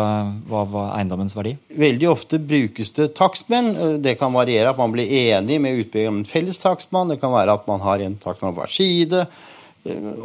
hva 0.49 0.63
var 0.69 0.93
eiendommens 0.95 1.35
verdi? 1.37 1.55
Veldig 1.77 2.09
ofte 2.09 2.39
brukes 2.41 2.93
det 2.97 3.11
takstmenn. 3.17 4.01
Det 4.03 4.17
kan 4.19 4.33
variere 4.33 4.71
at 4.71 4.81
man 4.81 4.93
blir 4.95 5.09
enig 5.09 5.59
med 5.61 5.83
utbygger 5.83 6.11
om 6.11 6.21
en 6.21 6.29
felles 6.29 6.61
takstmann. 6.63 7.13
Det 7.13 7.19
kan 7.21 7.33
være 7.35 7.57
at 7.59 7.67
man 7.69 7.83
har 7.85 8.01
en 8.01 8.17
takstmann 8.21 8.55
på 8.55 8.63
hver 8.63 8.75
side. 8.77 9.25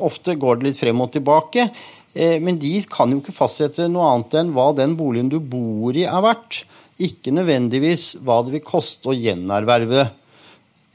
Ofte 0.01 0.39
går 0.41 0.61
det 0.61 0.71
litt 0.71 0.81
frem 0.81 1.03
og 1.05 1.11
tilbake. 1.13 1.67
Men 2.15 2.57
de 2.59 2.73
kan 2.91 3.13
jo 3.13 3.21
ikke 3.21 3.35
fastsette 3.37 3.85
noe 3.87 4.09
annet 4.15 4.35
enn 4.41 4.55
hva 4.57 4.71
den 4.75 4.97
boligen 4.99 5.29
du 5.31 5.37
bor 5.39 5.95
i, 5.95 6.07
er 6.09 6.25
verdt. 6.25 6.65
Ikke 7.01 7.33
nødvendigvis 7.35 8.15
hva 8.25 8.41
det 8.45 8.57
vil 8.57 8.67
koste 8.67 9.11
å 9.11 9.17
gjenerverve 9.17 10.09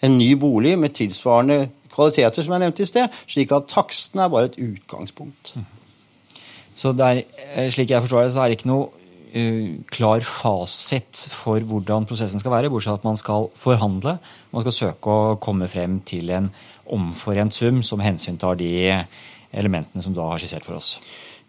en 0.06 0.18
ny 0.20 0.34
bolig 0.40 0.76
med 0.80 0.94
tilsvarende 0.98 1.70
kvaliteter, 1.96 2.44
som 2.44 2.56
jeg 2.56 2.64
nevnte 2.66 2.84
i 2.84 2.90
sted, 2.90 3.18
slik 3.32 3.54
at 3.56 3.70
taksten 3.72 4.22
er 4.22 4.32
bare 4.32 4.52
et 4.52 4.60
utgangspunkt. 4.62 5.56
Så 6.76 6.92
er, 7.00 7.24
eh, 7.56 7.70
slik 7.72 7.90
jeg 7.90 8.04
forstår 8.04 8.26
det, 8.26 8.34
så 8.34 8.44
er 8.44 8.50
det 8.52 8.58
ikke 8.60 8.72
noe 8.72 8.90
uh, 9.36 9.84
klar 9.92 10.24
fasit 10.28 11.26
for 11.32 11.60
hvordan 11.60 12.08
prosessen 12.08 12.40
skal 12.40 12.52
være, 12.52 12.70
bortsett 12.70 12.92
fra 12.92 13.00
at 13.00 13.08
man 13.08 13.20
skal 13.20 13.50
forhandle. 13.56 14.18
Man 14.52 14.66
skal 14.66 14.76
søke 14.76 15.08
å 15.12 15.38
komme 15.40 15.70
frem 15.72 16.02
til 16.08 16.30
en 16.36 16.52
omforent 16.92 17.56
sum 17.56 17.82
som 17.84 18.04
hensyntar 18.04 18.60
de 18.60 18.76
elementene 19.56 20.04
som 20.04 20.14
da 20.14 20.28
har 20.34 20.44
skissert 20.44 20.68
for 20.68 20.78
oss. 20.78 21.00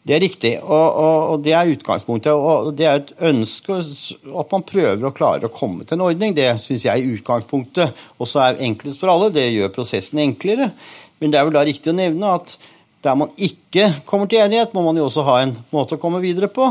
Det 0.07 0.15
er 0.15 0.23
riktig, 0.23 0.53
og, 0.63 0.71
og, 1.03 1.17
og, 1.33 1.41
det 1.43 1.53
er 1.59 1.73
utgangspunktet. 1.73 2.31
og 2.31 2.69
Det 2.79 2.87
er 2.87 3.01
et 3.01 3.09
ønske 3.27 3.81
at 3.83 4.53
man 4.55 4.65
prøver 4.69 5.09
å 5.09 5.15
klare 5.15 5.49
å 5.49 5.55
komme 5.55 5.83
til 5.83 5.97
en 5.97 6.05
ordning. 6.07 6.35
Det 6.37 6.47
syns 6.63 6.85
jeg 6.87 6.95
er 6.95 7.17
utgangspunktet. 7.17 8.05
Og 8.23 8.31
så 8.31 8.45
er 8.45 8.63
enklest 8.69 9.03
for 9.03 9.11
alle. 9.11 9.33
Det 9.35 9.49
gjør 9.49 9.73
prosessen 9.75 10.23
enklere. 10.23 10.71
Men 11.19 11.35
det 11.35 11.41
er 11.41 11.49
vel 11.49 11.57
da 11.57 11.65
riktig 11.67 11.91
å 11.91 11.97
nevne 11.99 12.37
at 12.39 12.55
der 13.03 13.19
man 13.19 13.35
ikke 13.35 13.89
kommer 14.07 14.31
til 14.31 14.45
enighet, 14.45 14.73
må 14.75 14.85
man 14.87 14.99
jo 14.99 15.09
også 15.09 15.27
ha 15.27 15.41
en 15.43 15.57
måte 15.75 15.99
å 15.99 16.03
komme 16.03 16.23
videre 16.23 16.53
på. 16.55 16.71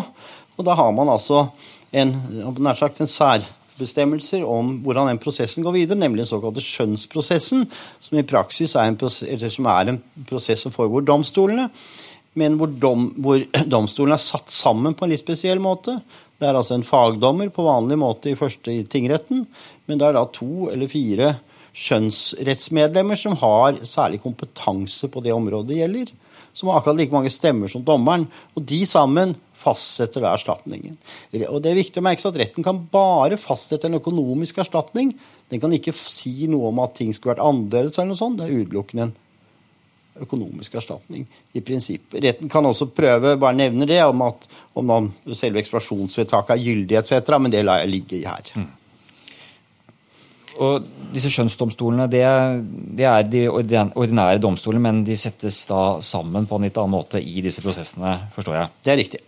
Og 0.56 0.63
da 0.68 0.77
har 0.80 0.96
man 0.96 1.12
altså 1.12 1.50
en, 1.96 2.15
nær 2.56 2.80
sagt 2.80 3.04
en 3.04 3.12
særbestemmelser 3.12 4.48
om 4.48 4.77
hvordan 4.86 5.12
den 5.12 5.20
prosessen 5.20 5.63
går 5.65 5.75
videre, 5.75 6.00
nemlig 6.00 6.24
den 6.24 6.32
såkalte 6.32 6.63
skjønnsprosessen, 6.63 7.68
som 8.00 8.20
i 8.20 8.27
praksis 8.27 8.80
er 8.80 8.94
en 8.94 9.00
prosess, 9.00 9.46
som, 9.60 9.68
er 9.75 9.92
en 9.92 10.04
prosess 10.27 10.63
som 10.63 10.75
foregår 10.75 11.08
domstolene 11.08 11.68
men 12.39 12.60
hvor, 12.60 12.72
dom, 12.72 13.10
hvor 13.24 13.42
domstolen 13.74 14.15
er 14.15 14.22
satt 14.22 14.54
sammen 14.54 14.96
på 14.96 15.06
en 15.06 15.13
litt 15.13 15.24
spesiell 15.24 15.62
måte. 15.63 15.98
Det 16.36 16.50
er 16.50 16.58
altså 16.60 16.75
en 16.75 16.86
fagdommer 16.88 17.51
på 17.54 17.65
vanlig 17.65 17.98
måte 18.01 18.32
i 18.32 18.39
første 18.39 18.74
tingretten, 18.92 19.46
men 19.88 20.00
det 20.01 20.10
er 20.10 20.18
da 20.18 20.25
to 20.36 20.68
eller 20.72 20.92
fire 20.92 21.38
skjønnsrettsmedlemmer 21.75 23.20
som 23.20 23.36
har 23.39 23.82
særlig 23.88 24.22
kompetanse 24.24 25.10
på 25.12 25.24
det 25.24 25.34
området 25.36 25.72
det 25.72 25.82
gjelder. 25.82 26.13
Som 26.56 26.70
har 26.72 26.80
akkurat 26.80 27.01
like 27.01 27.12
mange 27.12 27.32
stemmer 27.34 27.72
som 27.72 27.84
dommeren. 27.84 28.30
Og 28.56 28.63
de 28.63 28.77
sammen 28.88 29.34
fastsetter 29.60 30.24
da 30.24 30.32
erstatningen. 30.36 30.96
Og 31.50 31.58
det 31.63 31.72
er 31.72 31.82
viktig 31.82 32.00
å 32.00 32.06
merke 32.06 32.24
seg 32.24 32.32
at 32.32 32.39
retten 32.46 32.63
kan 32.63 32.80
bare 32.92 33.39
fastsette 33.39 33.89
en 33.89 34.00
økonomisk 34.00 34.62
erstatning. 34.63 35.12
Den 35.51 35.63
kan 35.63 35.75
ikke 35.75 35.92
si 35.96 36.48
noe 36.51 36.72
om 36.72 36.80
at 36.84 36.96
ting 36.96 37.12
skulle 37.12 37.34
vært 37.34 37.44
annerledes 37.44 38.00
eller 38.00 38.13
noe 38.13 38.22
sånt. 38.22 38.39
Det 38.39 38.48
er 38.48 38.63
utelukkende 38.63 39.10
en 39.10 39.15
økonomisk 40.22 40.75
erstatning. 40.75 41.25
i 41.53 41.62
prinsippet. 41.62 42.24
Retten 42.24 42.50
kan 42.50 42.65
også 42.65 42.86
prøve, 42.86 43.38
bare 43.39 43.55
nevne 43.55 43.88
det, 43.88 44.03
om 44.03 44.22
at 44.22 44.48
om 44.75 44.86
man, 44.86 45.12
selve 45.34 45.60
eksplosjonsvedtaket 45.60 46.55
er 46.55 46.63
gyldig 46.63 46.98
etc., 47.00 47.38
men 47.39 47.51
det 47.51 47.63
lar 47.65 47.79
jeg 47.79 47.89
ligge 47.89 48.17
i 48.19 48.25
her. 48.25 48.51
Mm. 48.55 48.67
Og 50.55 50.86
disse 51.12 51.29
skjønnsdomstolene 51.34 52.07
det, 52.12 52.24
det, 52.95 53.05
er 53.05 53.24
de 53.27 53.48
ordinære 53.50 54.39
domstolene, 54.39 54.84
men 54.84 55.03
de 55.07 55.17
settes 55.19 55.65
da 55.67 56.00
sammen 56.00 56.48
på 56.48 56.55
en 56.55 56.67
litt 56.67 56.77
annen 56.79 56.95
måte 56.95 57.19
i 57.19 57.43
disse 57.43 57.63
prosessene, 57.63 58.17
forstår 58.36 58.60
jeg? 58.60 58.75
Det 58.84 58.93
er 58.93 59.01
riktig. 59.01 59.24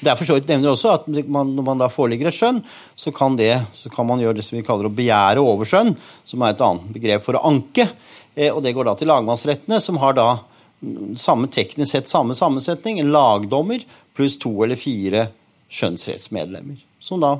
Derfor 0.00 0.28
så 0.28 0.38
nevner 0.38 0.72
også 0.72 0.92
at 0.94 1.08
man, 1.28 1.50
når 1.56 1.66
man 1.66 1.80
da 1.82 1.90
foreligger 1.92 2.30
et 2.30 2.36
skjønn, 2.36 2.62
så 2.96 3.12
kan, 3.12 3.36
det, 3.36 3.52
så 3.76 3.92
kan 3.92 4.08
man 4.08 4.22
gjøre 4.22 4.38
det 4.38 4.46
som 4.46 4.56
vi 4.56 4.64
kaller 4.64 4.88
å 4.88 4.94
begjære 4.94 5.42
overskjønn, 5.44 5.92
som 6.24 6.44
er 6.44 6.54
et 6.54 6.64
annet 6.64 6.94
begrep 6.94 7.26
for 7.26 7.36
å 7.36 7.44
anke. 7.50 7.90
Eh, 8.34 8.48
og 8.48 8.62
det 8.64 8.72
går 8.76 8.88
da 8.88 8.96
til 8.96 9.10
lagmannsrettene, 9.12 9.80
som 9.84 10.00
har 10.00 10.16
da 10.16 10.28
mm, 10.38 11.18
samme 11.20 11.50
teknisk 11.52 11.92
sett 11.92 12.10
samme 12.10 12.36
sammensetning. 12.38 13.02
En 13.02 13.12
lagdommer 13.12 13.84
pluss 14.16 14.38
to 14.40 14.54
eller 14.64 14.80
fire 14.80 15.28
skjønnsrettsmedlemmer. 15.70 16.80
Som 17.00 17.22
da 17.24 17.36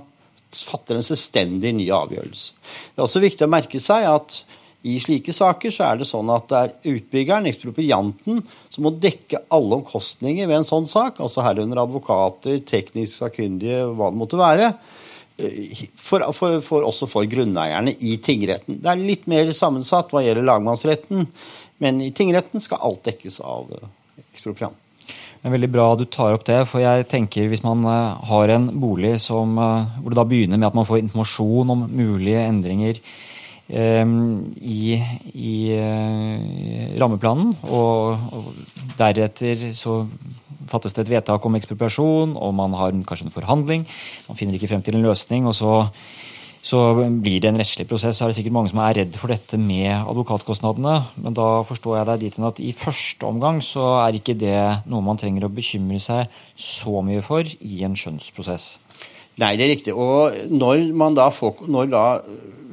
fatter 0.50 0.99
en 0.99 1.07
selvstendig 1.07 1.73
ny 1.79 1.88
avgjørelse. 1.95 2.55
Det 2.93 2.99
er 2.99 3.07
også 3.07 3.23
viktig 3.23 3.47
å 3.47 3.52
merke 3.52 3.81
seg 3.83 4.07
at 4.11 4.43
i 4.83 4.97
slike 5.03 5.35
saker 5.37 5.73
så 5.75 5.91
er 5.91 6.01
det 6.01 6.09
sånn 6.09 6.31
at 6.33 6.47
det 6.49 6.61
er 6.61 6.95
utbyggeren, 6.95 7.49
eksproprianten, 7.51 8.41
som 8.73 8.87
må 8.87 8.95
dekke 8.97 9.43
alle 9.53 9.81
omkostninger 9.81 10.49
ved 10.49 10.63
en 10.63 10.69
sånn 10.69 10.89
sak, 10.89 11.21
altså 11.21 11.45
herunder 11.45 11.83
advokater, 11.83 12.63
teknisk 12.65 13.19
sakkyndige, 13.21 13.85
hva 13.93 14.09
det 14.13 14.21
måtte 14.23 14.41
være 14.41 14.73
for, 15.97 16.25
for, 16.37 16.61
for, 16.65 16.85
også 16.87 17.09
for 17.11 17.29
grunneierne 17.31 17.95
i 18.05 18.17
tingretten. 18.23 18.81
Det 18.83 18.91
er 18.91 19.01
litt 19.01 19.27
mer 19.31 19.51
sammensatt 19.57 20.13
hva 20.13 20.23
gjelder 20.25 20.47
lagmannsretten, 20.47 21.27
men 21.81 22.05
i 22.05 22.13
tingretten 22.17 22.63
skal 22.63 22.83
alt 22.85 23.05
dekkes 23.09 23.41
av 23.45 23.71
eksproprianten. 24.31 24.79
Det 25.41 25.49
er 25.49 25.55
veldig 25.55 25.71
bra 25.73 25.87
du 25.97 26.05
tar 26.05 26.35
opp 26.37 26.45
det, 26.45 26.59
for 26.69 26.83
jeg 26.83 27.07
tenker 27.09 27.49
hvis 27.49 27.63
man 27.65 27.81
eh, 27.89 28.27
har 28.29 28.51
en 28.53 28.67
bolig 28.77 29.15
som, 29.25 29.55
eh, 29.57 29.95
hvor 30.03 30.13
det 30.13 30.19
da 30.19 30.27
begynner 30.29 30.61
med 30.61 30.69
at 30.69 30.77
man 30.77 30.89
får 30.89 31.01
informasjon 31.01 31.73
om 31.73 31.87
mulige 31.89 32.43
endringer 32.45 33.01
i, 33.71 34.99
i 35.35 35.55
rammeplanen, 36.99 37.53
og, 37.71 38.31
og 38.35 38.49
deretter 38.99 39.69
så 39.77 40.00
fattes 40.71 40.95
det 40.95 41.07
et 41.07 41.15
vedtak 41.17 41.47
om 41.47 41.59
ekspropriasjon, 41.59 42.37
og 42.39 42.57
man 42.57 42.75
har 42.79 42.95
kanskje 43.07 43.29
en 43.29 43.35
forhandling. 43.35 43.87
Man 44.29 44.39
finner 44.39 44.57
ikke 44.57 44.71
frem 44.73 44.85
til 44.87 44.99
en 44.99 45.07
løsning, 45.07 45.49
og 45.50 45.57
så, 45.57 45.73
så 46.62 46.83
blir 47.23 47.41
det 47.43 47.50
en 47.50 47.61
rettslig 47.61 47.89
prosess. 47.91 48.19
Så 48.19 48.27
er 48.27 48.33
det 48.33 48.39
sikkert 48.41 48.57
mange 48.57 48.73
som 48.73 48.83
er 48.85 49.00
redd 49.00 49.19
for 49.21 49.33
dette 49.33 49.59
med 49.61 49.91
advokatkostnadene. 49.99 50.97
Men 51.25 51.39
da 51.39 51.49
forstår 51.67 52.00
jeg 52.00 52.11
deg 52.11 52.27
dit 52.27 52.39
hen 52.39 52.50
at 52.50 52.62
i 52.62 52.75
første 52.77 53.27
omgang 53.27 53.62
så 53.65 53.97
er 54.05 54.21
ikke 54.21 54.39
det 54.39 54.61
noe 54.91 55.05
man 55.05 55.21
trenger 55.21 55.49
å 55.49 55.55
bekymre 55.55 56.03
seg 56.03 56.31
så 56.55 57.03
mye 57.07 57.25
for 57.27 57.47
i 57.47 57.83
en 57.87 57.99
skjønnsprosess. 57.99 58.77
Nei, 59.40 59.54
det 59.56 59.64
er 59.64 59.73
riktig. 59.75 59.94
Og 59.97 60.37
når 60.52 60.90
man 60.97 61.16
da 61.16 61.30
får 61.32 61.66
når 61.70 61.92
da, 61.92 62.06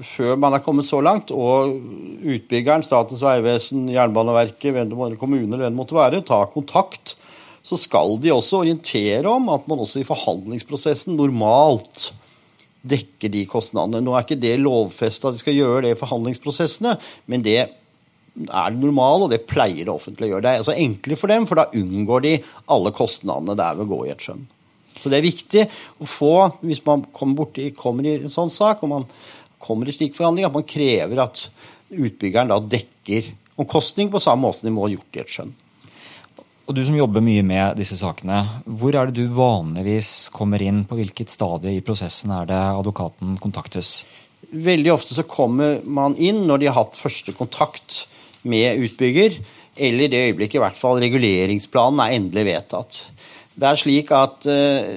Før 0.05 0.36
man 0.38 0.53
er 0.53 0.62
kommet 0.62 0.86
så 0.86 1.00
langt, 1.01 1.31
og 1.33 1.71
utbyggeren, 2.21 2.83
Statens 2.86 3.24
vegvesen, 3.25 3.88
Jernbaneverket, 3.89 4.91
kommuner 5.17 5.57
hvem 5.57 5.71
det 5.71 5.79
måtte 5.79 5.97
være, 5.97 6.21
tar 6.21 6.51
kontakt 6.53 7.15
så 7.67 7.75
skal 7.79 8.15
de 8.24 8.31
også 8.31 8.62
orientere 8.62 9.27
om 9.27 9.50
at 9.51 9.65
man 9.67 9.81
også 9.83 10.00
i 10.01 10.07
forhandlingsprosessen 10.07 11.17
normalt 11.19 12.12
dekker 12.88 13.31
de 13.33 13.43
kostnadene. 13.50 14.00
Nå 14.03 14.13
er 14.15 14.24
ikke 14.24 14.39
det 14.39 14.55
lovfesta 14.62 15.27
at 15.27 15.36
de 15.36 15.41
skal 15.41 15.57
gjøre 15.57 15.81
det 15.83 15.95
i 15.95 16.00
forhandlingsprosessene, 16.00 16.95
men 17.27 17.43
det 17.43 17.57
er 17.65 18.69
det 18.71 18.79
normale, 18.79 19.25
og 19.25 19.33
det 19.33 19.47
pleier 19.50 19.83
det 19.83 19.91
offentlige 19.91 20.29
å 20.29 20.36
gjøre. 20.36 20.45
Det 20.45 20.53
er 20.53 20.62
altså 20.62 20.77
enklere 20.77 21.19
for 21.19 21.33
dem, 21.33 21.47
for 21.50 21.59
da 21.59 21.67
unngår 21.75 22.24
de 22.24 22.33
alle 22.71 22.93
kostnadene 22.95 23.57
det 23.57 23.65
er 23.65 23.79
ved 23.79 23.88
å 23.88 23.91
gå 23.91 24.00
i 24.05 24.13
et 24.13 24.24
skjønn. 24.24 24.45
Så 25.01 25.12
det 25.12 25.20
er 25.20 25.27
viktig 25.27 25.66
å 26.01 26.08
få, 26.10 26.34
hvis 26.66 26.84
man 26.86 27.06
kommer, 27.13 27.44
borti, 27.44 27.70
kommer 27.77 28.08
i 28.08 28.18
en 28.18 28.34
sånn 28.34 28.54
sak, 28.54 28.84
og 28.84 28.94
man 28.94 29.08
kommer 29.62 29.89
i 29.89 29.96
slik 29.96 30.16
forhandling, 30.18 30.48
at 30.48 30.56
man 30.56 30.68
krever 30.68 31.24
at 31.24 31.48
utbyggeren 31.94 32.51
da 32.51 32.60
dekker 32.60 33.32
omkostning 33.58 34.12
på 34.13 34.22
samme 34.22 34.46
måte 34.46 34.62
som 34.62 34.70
de 34.70 34.75
må 34.75 34.86
ha 34.86 34.94
gjort 34.94 35.18
i 35.18 35.24
et 35.24 35.34
skjønn. 35.34 35.56
Og 36.68 36.75
Du 36.75 36.82
som 36.84 36.98
jobber 36.98 37.24
mye 37.24 37.44
med 37.48 37.77
disse 37.80 37.96
sakene, 37.96 38.42
hvor 38.68 38.92
er 38.92 39.08
det 39.08 39.22
du 39.24 39.32
vanligvis 39.32 40.27
kommer 40.36 40.60
inn? 40.60 40.82
På 40.84 40.98
hvilket 41.00 41.32
stadie 41.32 41.77
i 41.77 41.84
prosessen 41.86 42.34
er 42.36 42.50
det 42.50 42.60
advokaten 42.60 43.38
kontaktes? 43.39 44.01
Veldig 44.51 44.92
ofte 44.92 45.16
så 45.16 45.24
kommer 45.27 45.80
man 45.88 46.18
inn 46.20 46.44
når 46.48 46.60
de 46.60 46.68
har 46.68 46.75
hatt 46.82 47.00
første 47.00 47.32
kontakt 47.38 48.04
med 48.48 48.84
utbygger, 48.84 49.39
eller 49.77 50.08
i 50.08 50.12
det 50.12 50.24
øyeblikket 50.27 50.60
i 50.60 50.63
hvert 50.66 50.80
fall 50.80 51.00
reguleringsplanen 51.00 52.04
er 52.04 52.18
endelig 52.18 52.46
vedtatt. 52.50 53.00
Det 53.58 53.66
er 53.66 53.80
slik 53.82 54.12
at 54.14 54.46
uh, 54.46 54.90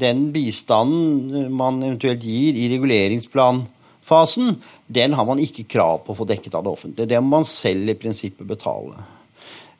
den 0.00 0.28
bistanden 0.34 1.48
man 1.58 1.80
eventuelt 1.82 2.22
gir 2.22 2.58
i 2.58 2.68
reguleringsplanfasen, 2.74 4.52
den 4.86 5.16
har 5.18 5.26
man 5.28 5.42
ikke 5.42 5.66
krav 5.68 6.04
på 6.04 6.14
å 6.14 6.20
få 6.20 6.28
dekket 6.28 6.54
av 6.54 6.64
det 6.64 6.74
offentlige. 6.76 7.10
Det 7.10 7.22
må 7.22 7.40
man 7.40 7.48
selv 7.48 7.90
i 7.90 7.98
prinsippet 7.98 8.46
betale. 8.48 9.02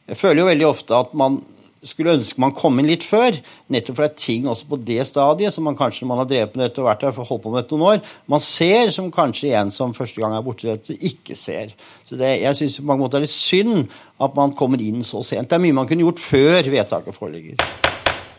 Jeg 0.08 0.18
føler 0.18 0.42
jo 0.42 0.50
veldig 0.50 0.68
ofte 0.68 0.98
at 0.98 1.14
man 1.16 1.38
skulle 1.86 2.14
ønske 2.16 2.40
man 2.42 2.54
kom 2.56 2.78
inn 2.80 2.88
litt 2.90 3.04
før. 3.06 3.36
Nettopp 3.72 3.98
for 3.98 4.06
det 4.06 4.10
er 4.10 4.22
ting 4.24 4.48
også 4.50 4.68
på 4.70 4.78
det 4.88 5.04
stadiet 5.08 5.54
som 5.54 5.66
man 5.68 5.78
kanskje 5.78 6.08
man 6.08 6.20
har 6.22 6.28
drevet 6.30 6.56
med 6.56 6.66
dette 6.66 6.82
og 6.82 6.88
vært 6.88 7.04
der 7.04 7.14
for 7.16 7.28
holdt 7.28 7.44
på 7.44 7.52
med 7.52 7.62
dette 7.62 7.76
noen 7.76 7.86
år, 7.92 8.14
man 8.30 8.42
ser 8.44 8.92
som 8.94 9.12
kanskje 9.14 9.52
en 9.58 9.72
som 9.74 9.94
første 9.96 10.22
gang 10.22 10.34
er 10.36 10.46
borti 10.46 10.70
dette, 10.70 10.96
ikke 10.96 11.36
ser. 11.38 11.74
Så 12.06 12.18
det, 12.18 12.38
jeg 12.42 12.58
syns 12.58 12.80
på 12.80 12.88
mange 12.88 13.06
måter 13.06 13.20
er 13.20 13.28
litt 13.28 13.34
synd 13.34 13.86
at 14.18 14.38
man 14.38 14.56
kommer 14.58 14.82
inn 14.82 15.06
så 15.06 15.22
sent. 15.26 15.50
Det 15.50 15.58
er 15.58 15.64
mye 15.68 15.78
man 15.78 15.90
kunne 15.90 16.08
gjort 16.08 16.24
før 16.24 16.72
vedtaket 16.72 17.16
foreligger. 17.16 17.87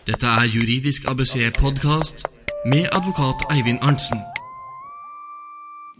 Dette 0.09 0.25
er 0.25 0.47
Juridisk 0.49 1.03
ABC 1.05 1.35
podkast 1.53 2.23
med 2.65 2.87
advokat 2.97 3.43
Eivind 3.53 3.83
Arntzen. 3.85 4.17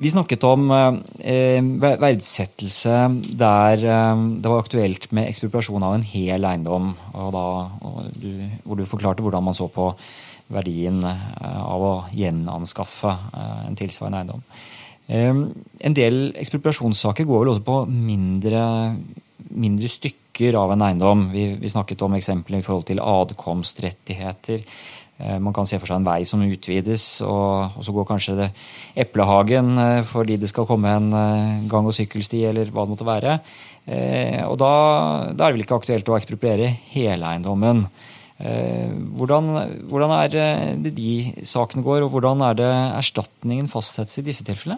Vi 0.02 0.10
snakket 0.10 0.42
om 0.50 0.72
eh, 0.74 1.62
verdsettelse 2.02 2.96
der 3.38 3.84
eh, 3.86 4.24
det 4.42 4.50
var 4.50 4.64
aktuelt 4.64 5.06
med 5.14 5.30
ekspropriasjon 5.30 5.86
av 5.86 5.94
en 6.00 6.08
hel 6.10 6.48
eiendom. 6.50 6.88
Og 7.14 7.30
da, 7.36 7.44
og 7.86 8.08
du, 8.18 8.32
hvor 8.64 8.80
du 8.80 8.88
forklarte 8.90 9.22
hvordan 9.22 9.46
man 9.46 9.58
så 9.60 9.70
på 9.70 9.92
verdien 10.58 11.04
eh, 11.06 11.62
av 11.62 11.86
å 11.86 11.94
gjenanskaffe 12.10 13.14
eh, 13.14 13.60
en 13.68 13.78
tilsvarende 13.78 14.24
eiendom. 14.24 14.42
Eh, 15.06 15.44
en 15.86 16.00
del 16.02 16.32
ekspropriasjonssaker 16.34 17.30
går 17.30 17.46
vel 17.46 17.54
også 17.54 17.68
på 17.70 17.84
mindre, 17.94 18.66
mindre 19.54 19.94
stykker 20.00 20.29
av 20.60 20.72
en 20.74 20.86
eiendom. 20.86 21.28
Vi, 21.34 21.46
vi 21.60 21.72
snakket 21.72 22.02
om 22.06 22.16
eksempler 22.18 22.62
i 22.62 22.66
forhold 22.66 22.88
til 22.90 23.04
adkomstrettigheter. 23.04 24.64
Eh, 25.20 25.40
man 25.40 25.54
kan 25.56 25.68
se 25.68 25.80
for 25.80 25.90
seg 25.90 26.00
en 26.00 26.08
vei 26.08 26.22
som 26.28 26.44
utvides, 26.46 27.06
og, 27.28 27.76
og 27.76 27.86
så 27.86 27.96
går 27.96 28.08
kanskje 28.08 28.38
det 28.38 28.48
eplehagen 29.04 29.74
eh, 29.82 30.04
fordi 30.08 30.38
det 30.40 30.52
skal 30.52 30.68
komme 30.70 30.94
en 30.96 31.10
eh, 31.12 31.66
gang- 31.72 31.90
og 31.90 31.96
sykkelsti, 31.96 32.46
eller 32.48 32.72
hva 32.72 32.86
det 32.86 32.96
måtte 32.96 33.10
være. 33.10 33.42
Og 33.90 34.54
da, 34.62 34.74
da, 35.34 35.48
er 35.48 35.48
det 35.48 35.56
vel 35.56 35.64
ikke 35.64 35.78
aktuelt 35.80 36.10
å 36.12 36.18
ekspropriere 36.20 36.68
hele 36.92 37.26
eiendommen. 37.26 37.80
Hvordan, 38.38 39.48
hvordan, 39.90 40.12
er 40.14 40.76
det 40.84 40.92
de 40.94 41.14
sakene 41.42 41.82
går, 41.82 42.04
og 42.06 42.14
hvordan 42.14 42.44
er 42.46 42.60
det 42.60 42.70
erstatningen 43.00 43.72
fastsettes 43.72 44.22
i 44.22 44.26
disse 44.28 44.46
tilfellene? 44.46 44.78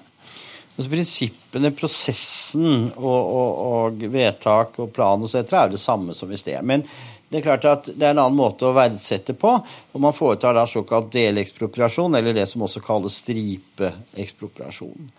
Altså 0.71 0.89
Prinsippene, 0.89 1.71
prosessen 1.75 2.91
og, 2.95 3.19
og, 3.19 3.63
og 3.67 4.05
vedtak 4.13 4.79
og 4.81 4.93
plan 4.95 5.21
og 5.21 5.29
så 5.29 5.41
er 5.41 5.67
jo 5.67 5.75
det 5.75 5.81
samme 5.83 6.15
som 6.17 6.31
i 6.31 6.39
sted. 6.39 6.57
Men 6.63 6.85
det 7.31 7.39
er 7.39 7.45
klart 7.45 7.67
at 7.67 7.85
det 7.87 8.03
er 8.03 8.11
en 8.11 8.25
annen 8.25 8.35
måte 8.35 8.67
å 8.67 8.75
verdsette 8.75 9.35
på. 9.39 9.53
og 9.63 10.03
Man 10.03 10.15
foretar 10.15 10.55
da 10.57 10.65
såkalt 10.67 11.13
delekspropriasjon, 11.13 12.17
eller 12.19 12.35
det 12.35 12.43
som 12.51 12.65
også 12.65 12.81
kalles 12.83 13.21
stripeekspropriasjon. 13.23 15.11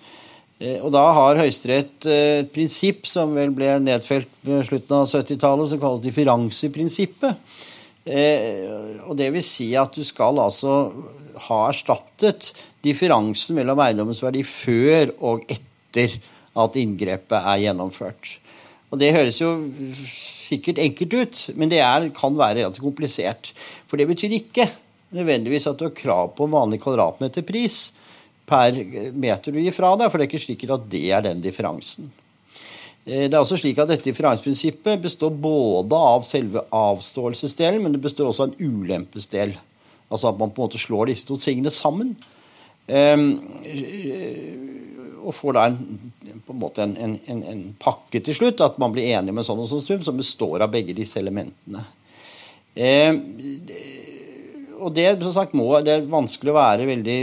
Eh, 0.61 0.77
og 0.85 0.93
Da 0.93 1.07
har 1.17 1.41
Høyesterett 1.41 2.05
eh, 2.05 2.43
et 2.43 2.53
prinsipp 2.53 3.09
som 3.09 3.33
vel 3.37 3.55
ble 3.57 3.79
nedfelt 3.81 4.29
ved 4.45 4.67
slutten 4.69 4.99
av 4.99 5.09
70-tallet, 5.09 5.73
som 5.73 5.81
kalles 5.81 6.05
differanseprinsippet. 6.05 7.57
Eh, 8.05 8.69
og 9.07 9.17
det 9.17 9.31
vil 9.33 9.45
si 9.47 9.71
at 9.79 9.97
du 9.97 10.05
skal 10.05 10.41
altså 10.43 10.77
ha 11.49 11.59
erstattet 11.71 12.53
differansen 12.85 13.59
mellom 13.59 13.81
eiendommens 13.83 14.23
verdi 14.25 14.45
før 14.47 15.13
og 15.21 15.45
etter 15.51 16.19
at 16.59 16.79
inngrepet 16.81 17.39
er 17.39 17.65
gjennomført. 17.67 18.37
Og 18.93 19.01
det 19.01 19.15
høres 19.15 19.41
jo 19.41 19.55
sikkert 20.05 20.81
enkelt 20.83 21.15
ut, 21.17 21.43
men 21.57 21.73
det 21.73 21.81
er, 21.81 22.11
kan 22.17 22.37
være 22.37 22.61
relativt 22.61 22.85
komplisert. 22.85 23.53
For 23.89 23.97
det 23.97 24.09
betyr 24.11 24.37
ikke 24.37 24.69
nødvendigvis 25.17 25.69
at 25.71 25.79
du 25.81 25.87
har 25.89 25.97
krav 25.97 26.35
på 26.37 26.49
vanlig 26.53 26.81
kvadratmeterpris 26.83 27.87
per 28.49 28.77
meter 29.17 29.55
du 29.55 29.61
gir 29.63 29.75
fra 29.77 29.95
deg, 29.97 30.11
for 30.11 30.19
det 30.19 30.27
er 30.27 30.33
ikke 30.33 30.45
sikkert 30.45 30.77
at 30.77 30.91
det 30.93 31.07
er 31.15 31.25
den 31.25 31.41
differansen. 31.45 32.11
Eh, 33.07 33.27
det 33.29 33.33
er 33.33 33.41
også 33.41 33.59
slik 33.61 33.81
at 33.81 33.91
Dette 33.91 34.11
differansprinsippet 34.11 35.01
består 35.03 35.33
både 35.35 35.99
av 36.13 36.27
selve 36.27 36.65
avståelsesdelen, 36.69 37.81
men 37.83 37.97
det 37.97 38.03
består 38.05 38.31
også 38.31 38.47
av 38.47 38.53
en 38.53 38.61
ulempesdel. 38.61 39.57
Altså 40.13 40.31
at 40.31 40.39
man 40.39 40.53
på 40.53 40.63
en 40.63 40.69
måte 40.69 40.81
slår 40.81 41.11
disse 41.11 41.27
to 41.29 41.39
tingene 41.41 41.73
sammen. 41.73 42.15
Um, 42.87 43.27
og 45.23 45.35
får 45.39 45.57
da 45.57 45.65
en, 45.71 46.13
på 46.45 46.55
en 46.55 46.61
måte 46.61 46.85
en, 46.85 46.97
en, 46.99 47.43
en, 47.47 47.67
pakke 47.81 48.21
til 48.25 48.37
slutt, 48.37 48.63
at 48.65 48.79
man 48.83 48.95
blir 48.95 49.13
enig 49.15 49.35
med 49.35 49.47
sånn 49.47 49.63
og 49.63 49.69
sånn 49.71 49.85
sum, 49.87 50.03
som 50.05 50.19
består 50.19 50.65
av 50.65 50.73
begge 50.73 50.97
disse 50.99 51.21
elementene. 51.21 51.85
Eh, 52.75 53.13
og 54.83 54.91
det, 54.97 55.07
som 55.23 55.35
sagt, 55.37 55.55
må, 55.55 55.69
det 55.85 55.95
er 55.95 56.09
vanskelig 56.11 56.51
å 56.51 56.59
være 56.59 56.89
veldig 56.89 57.19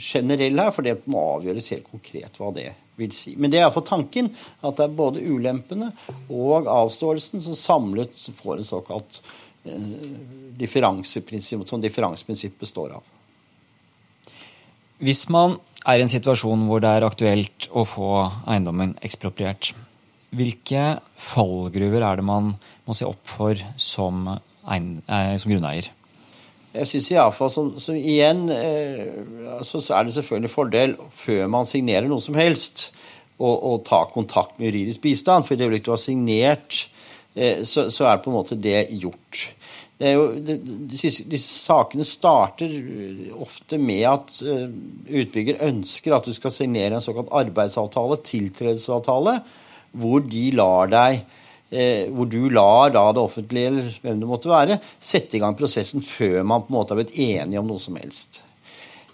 generell 0.00 0.64
her, 0.64 0.72
for 0.72 0.86
det 0.86 1.02
må 1.10 1.26
avgjøres 1.34 1.68
helt 1.74 1.90
konkret 1.90 2.40
hva 2.40 2.48
det 2.56 2.70
vil 3.00 3.12
si. 3.16 3.34
Men 3.36 3.52
det 3.52 3.60
er 3.60 3.66
iallfall 3.66 3.86
tanken, 3.88 4.30
at 4.62 4.78
det 4.78 4.86
er 4.86 4.96
både 4.96 5.24
ulempene 5.24 5.90
og 6.32 6.70
avståelsen 6.70 7.44
som 7.44 7.58
samlet 7.58 8.16
får 8.38 8.58
en 8.58 8.68
såkalt 8.68 9.20
differanseprinsipp, 10.58 11.66
som 11.68 11.82
differanseprinsipp 11.82 12.58
består 12.60 12.96
av. 12.98 13.02
Hvis 15.02 15.24
man 15.34 15.56
er 15.86 15.98
i 15.98 16.04
en 16.04 16.10
situasjon 16.10 16.66
hvor 16.68 16.82
det 16.82 16.90
er 16.90 17.06
aktuelt 17.06 17.66
å 17.74 17.82
få 17.86 18.10
eiendommen 18.46 18.94
ekspropriert, 19.02 19.72
hvilke 20.32 21.00
fallgruver 21.18 22.04
er 22.06 22.20
det 22.20 22.26
man 22.26 22.54
må 22.86 22.96
se 22.96 23.08
opp 23.08 23.22
for 23.28 23.58
som, 23.76 24.28
eh, 24.30 25.34
som 25.36 25.50
grunneier? 25.50 25.90
Jeg 26.72 26.88
synes 26.88 27.10
iallfall 27.12 27.50
som, 27.52 27.72
som 27.82 27.96
igjen 27.98 28.46
eh, 28.54 29.10
altså, 29.58 29.82
så 29.82 29.98
er 29.98 30.06
det 30.06 30.14
selvfølgelig 30.16 30.48
en 30.48 30.54
fordel 30.54 30.94
før 31.12 31.50
man 31.52 31.68
signerer 31.68 32.08
noe 32.08 32.22
som 32.24 32.38
helst, 32.38 32.90
å 33.42 33.74
ta 33.82 34.04
kontakt 34.06 34.58
med 34.60 34.68
juridisk 34.68 35.02
bistand. 35.02 35.42
For 35.42 35.56
i 35.56 35.58
det 35.58 35.66
øyeblikket 35.66 35.88
du 35.88 35.94
har 35.96 35.98
signert, 35.98 36.76
eh, 36.86 36.91
så, 37.34 37.86
så, 37.88 38.06
er 38.08 38.22
på 38.22 38.30
en 38.30 38.36
måte 38.36 38.58
det 38.60 38.86
gjort. 39.00 39.42
Jo, 40.02 40.24
disse, 40.36 41.22
disse, 41.30 41.48
sakene 41.62 42.04
starter 42.04 42.72
ofte 43.40 43.78
med 43.78 44.02
at 44.10 44.32
uh, 44.42 44.64
utbygger 45.06 45.62
ønsker 45.68 46.16
at 46.16 46.26
du 46.26 46.34
skal 46.34 46.52
signere 46.52 46.98
en 46.98 47.04
såkalt 47.04 47.30
arbeidsavtale, 47.38 48.18
tiltredelsesavtale, 48.26 49.36
hvor 50.02 50.24
de 50.26 50.48
lar 50.58 50.90
deg 50.92 51.22
hvor 51.72 52.26
du 52.28 52.50
lar 52.52 52.90
da 52.92 53.06
det 53.16 53.22
offentlige, 53.22 53.70
eller 53.70 53.94
hvem 54.02 54.18
det 54.20 54.26
måtte 54.28 54.50
være, 54.50 54.74
sette 55.00 55.38
i 55.38 55.40
gang 55.40 55.54
prosessen 55.56 56.02
før 56.04 56.42
man 56.44 56.66
på 56.66 56.68
en 56.68 56.76
måte 56.76 56.92
har 56.92 56.98
blitt 57.00 57.14
enige 57.16 57.62
om 57.62 57.70
noe 57.70 57.80
som 57.80 57.96
helst. 57.96 58.42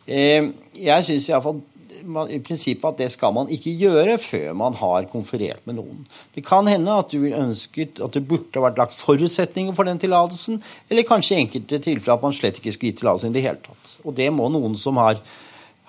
Jeg 0.09 1.05
syns 1.07 1.29
iallfall 1.31 1.61
man, 2.05 2.31
i 2.31 2.39
prinsippet 2.45 2.87
at 2.93 3.01
det 3.01 3.09
skal 3.15 3.35
man 3.37 3.51
ikke 3.53 3.73
gjøre 3.81 4.19
før 4.23 4.53
man 4.59 4.77
har 4.81 5.09
konferert 5.13 5.65
med 5.69 5.79
noen. 5.79 6.05
Det 6.35 6.45
kan 6.47 6.69
hende 6.71 6.95
at 7.01 7.11
du 7.13 7.25
ønsket 7.27 8.01
at 8.05 8.15
det 8.17 8.25
burde 8.29 8.63
vært 8.63 8.79
lagt 8.81 8.97
forutsetninger 8.99 9.77
for 9.77 9.89
den 9.89 10.01
tillatelsen, 10.03 10.61
eller 10.91 11.09
kanskje 11.09 11.37
i 11.37 11.43
enkelte 11.45 11.81
tilfeller 11.89 12.19
at 12.19 12.29
man 12.29 12.37
slett 12.37 12.61
ikke 12.61 12.75
skulle 12.77 12.93
gi 12.93 13.01
tillatelse 13.01 13.33
i 13.33 13.37
det 13.37 13.45
hele 13.49 13.63
tatt. 13.65 13.97
Og 14.05 14.17
det 14.19 14.31
må 14.35 14.51
noen 14.53 14.77
som 14.81 15.01
har, 15.01 15.21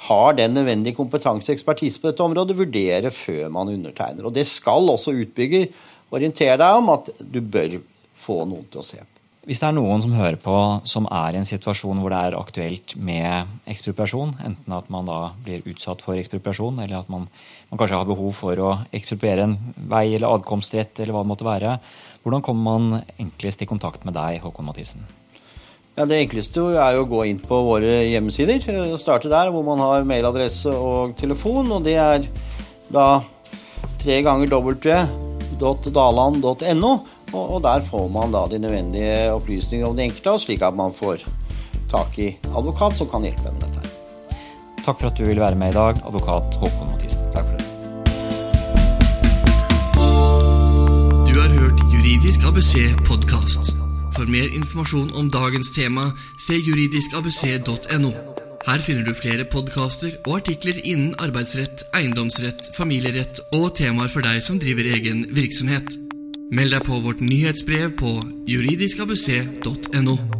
har 0.09 0.39
den 0.39 0.57
nødvendige 0.57 0.97
kompetanse 0.97 1.51
og 1.51 1.59
ekspertise 1.59 2.01
på 2.01 2.11
dette 2.11 2.25
området, 2.25 2.57
vurdere 2.57 3.13
før 3.13 3.53
man 3.53 3.71
undertegner. 3.75 4.27
Og 4.29 4.35
det 4.35 4.47
skal 4.49 4.91
også 4.95 5.15
utbygger 5.25 5.69
orientere 6.15 6.57
deg 6.59 6.81
om 6.81 6.91
at 6.95 7.13
du 7.19 7.41
bør 7.43 7.79
få 8.19 8.43
noen 8.49 8.67
til 8.71 8.81
å 8.81 8.87
se 8.87 9.01
på. 9.01 9.18
Hvis 9.47 9.61
det 9.61 9.67
er 9.69 9.75
noen 9.77 10.01
som 10.03 10.11
hører 10.13 10.35
på 10.43 10.55
som 10.89 11.07
er 11.07 11.33
i 11.33 11.39
en 11.39 11.47
situasjon 11.47 12.01
hvor 12.03 12.11
det 12.11 12.19
er 12.19 12.35
aktuelt 12.37 12.95
med 12.99 13.47
ekspropriasjon, 13.71 14.33
enten 14.45 14.71
at 14.75 14.87
man 14.91 15.07
da 15.07 15.19
blir 15.45 15.63
utsatt 15.71 16.03
for 16.03 16.19
ekspropriasjon, 16.19 16.81
eller 16.83 16.99
at 16.99 17.09
man, 17.09 17.23
man 17.71 17.79
kanskje 17.79 18.01
har 18.01 18.09
behov 18.09 18.33
for 18.35 18.59
å 18.59 18.73
ekspropriere 18.91 19.41
en 19.47 19.55
vei 19.89 20.11
eller 20.11 20.35
adkomstrett, 20.35 20.99
eller 20.99 21.13
hva 21.15 21.23
det 21.23 21.31
måtte 21.31 21.47
være, 21.47 21.79
hvordan 22.25 22.43
kommer 22.43 22.63
man 22.67 22.83
enklest 23.15 23.63
i 23.63 23.69
kontakt 23.69 24.03
med 24.05 24.13
deg, 24.19 24.41
Håkon 24.43 24.67
Mathisen? 24.67 25.07
Ja, 25.95 26.03
Det 26.05 26.19
enkleste 26.19 26.61
er 26.79 26.93
jo 26.95 27.01
å 27.03 27.11
gå 27.11 27.25
inn 27.27 27.39
på 27.43 27.55
våre 27.65 28.07
hjemmesider. 28.07 28.59
og 28.85 28.99
Starte 29.01 29.29
der 29.31 29.49
hvor 29.51 29.63
man 29.67 29.79
har 29.83 30.07
mailadresse 30.07 30.71
og 30.71 31.17
telefon. 31.19 31.71
Og 31.75 31.83
det 31.83 31.97
er 31.99 32.23
da 32.87 33.19
tre 33.99 34.21
ganger 34.23 34.47
w.daland.no. 34.47 36.91
Og, 37.33 37.55
og, 37.55 37.59
der 37.63 37.81
får 37.85 38.07
man 38.07 38.33
da 38.33 38.45
de 38.49 38.59
nødvendige 38.59 39.33
opplysninger 39.33 39.87
om 39.87 39.95
det 39.95 40.09
enkelte, 40.09 40.39
slik 40.39 40.61
at 40.65 40.75
man 40.75 40.93
får 40.93 41.25
tak 41.91 42.17
i 42.19 42.31
advokat 42.55 42.97
som 42.97 43.09
kan 43.09 43.25
hjelpe 43.25 43.51
med 43.53 43.61
dette. 43.65 43.89
Takk 44.85 44.99
for 44.99 45.09
at 45.09 45.17
du 45.17 45.25
ville 45.27 45.41
være 45.41 45.55
med 45.59 45.73
i 45.73 45.77
dag, 45.77 45.99
advokat 46.07 46.55
Håkon 46.61 46.91
Mathisen. 46.93 47.27
Takk 47.35 47.45
for 47.45 47.57
det. 47.57 47.67
Du 51.29 51.33
har 51.41 51.51
hørt 51.59 51.79
Juridisk 51.93 52.47
ABC 52.49 52.73
podkast. 53.05 53.75
For 54.17 54.27
mer 54.27 54.49
informasjon 54.55 55.13
om 55.15 55.29
dagens 55.31 55.69
tema, 55.75 56.09
se 56.47 56.57
juridiskabc.no. 56.57 58.11
Her 58.67 58.81
finner 58.83 59.05
du 59.07 59.13
flere 59.15 59.45
podkaster 59.47 60.17
og 60.25 60.41
artikler 60.41 60.81
innen 60.83 61.15
arbeidsrett, 61.23 61.85
eiendomsrett, 61.95 62.73
familierett 62.75 63.39
og 63.55 63.71
temaer 63.79 64.11
for 64.11 64.25
deg 64.25 64.43
som 64.43 64.59
driver 64.59 64.91
egen 64.97 65.27
virksomhet. 65.37 66.08
Meld 66.49 66.73
deg 66.73 66.85
på 66.87 66.97
vårt 67.03 67.21
nyhetsbrev 67.21 67.93
på 67.99 68.15
juridiskabc.no. 68.49 70.38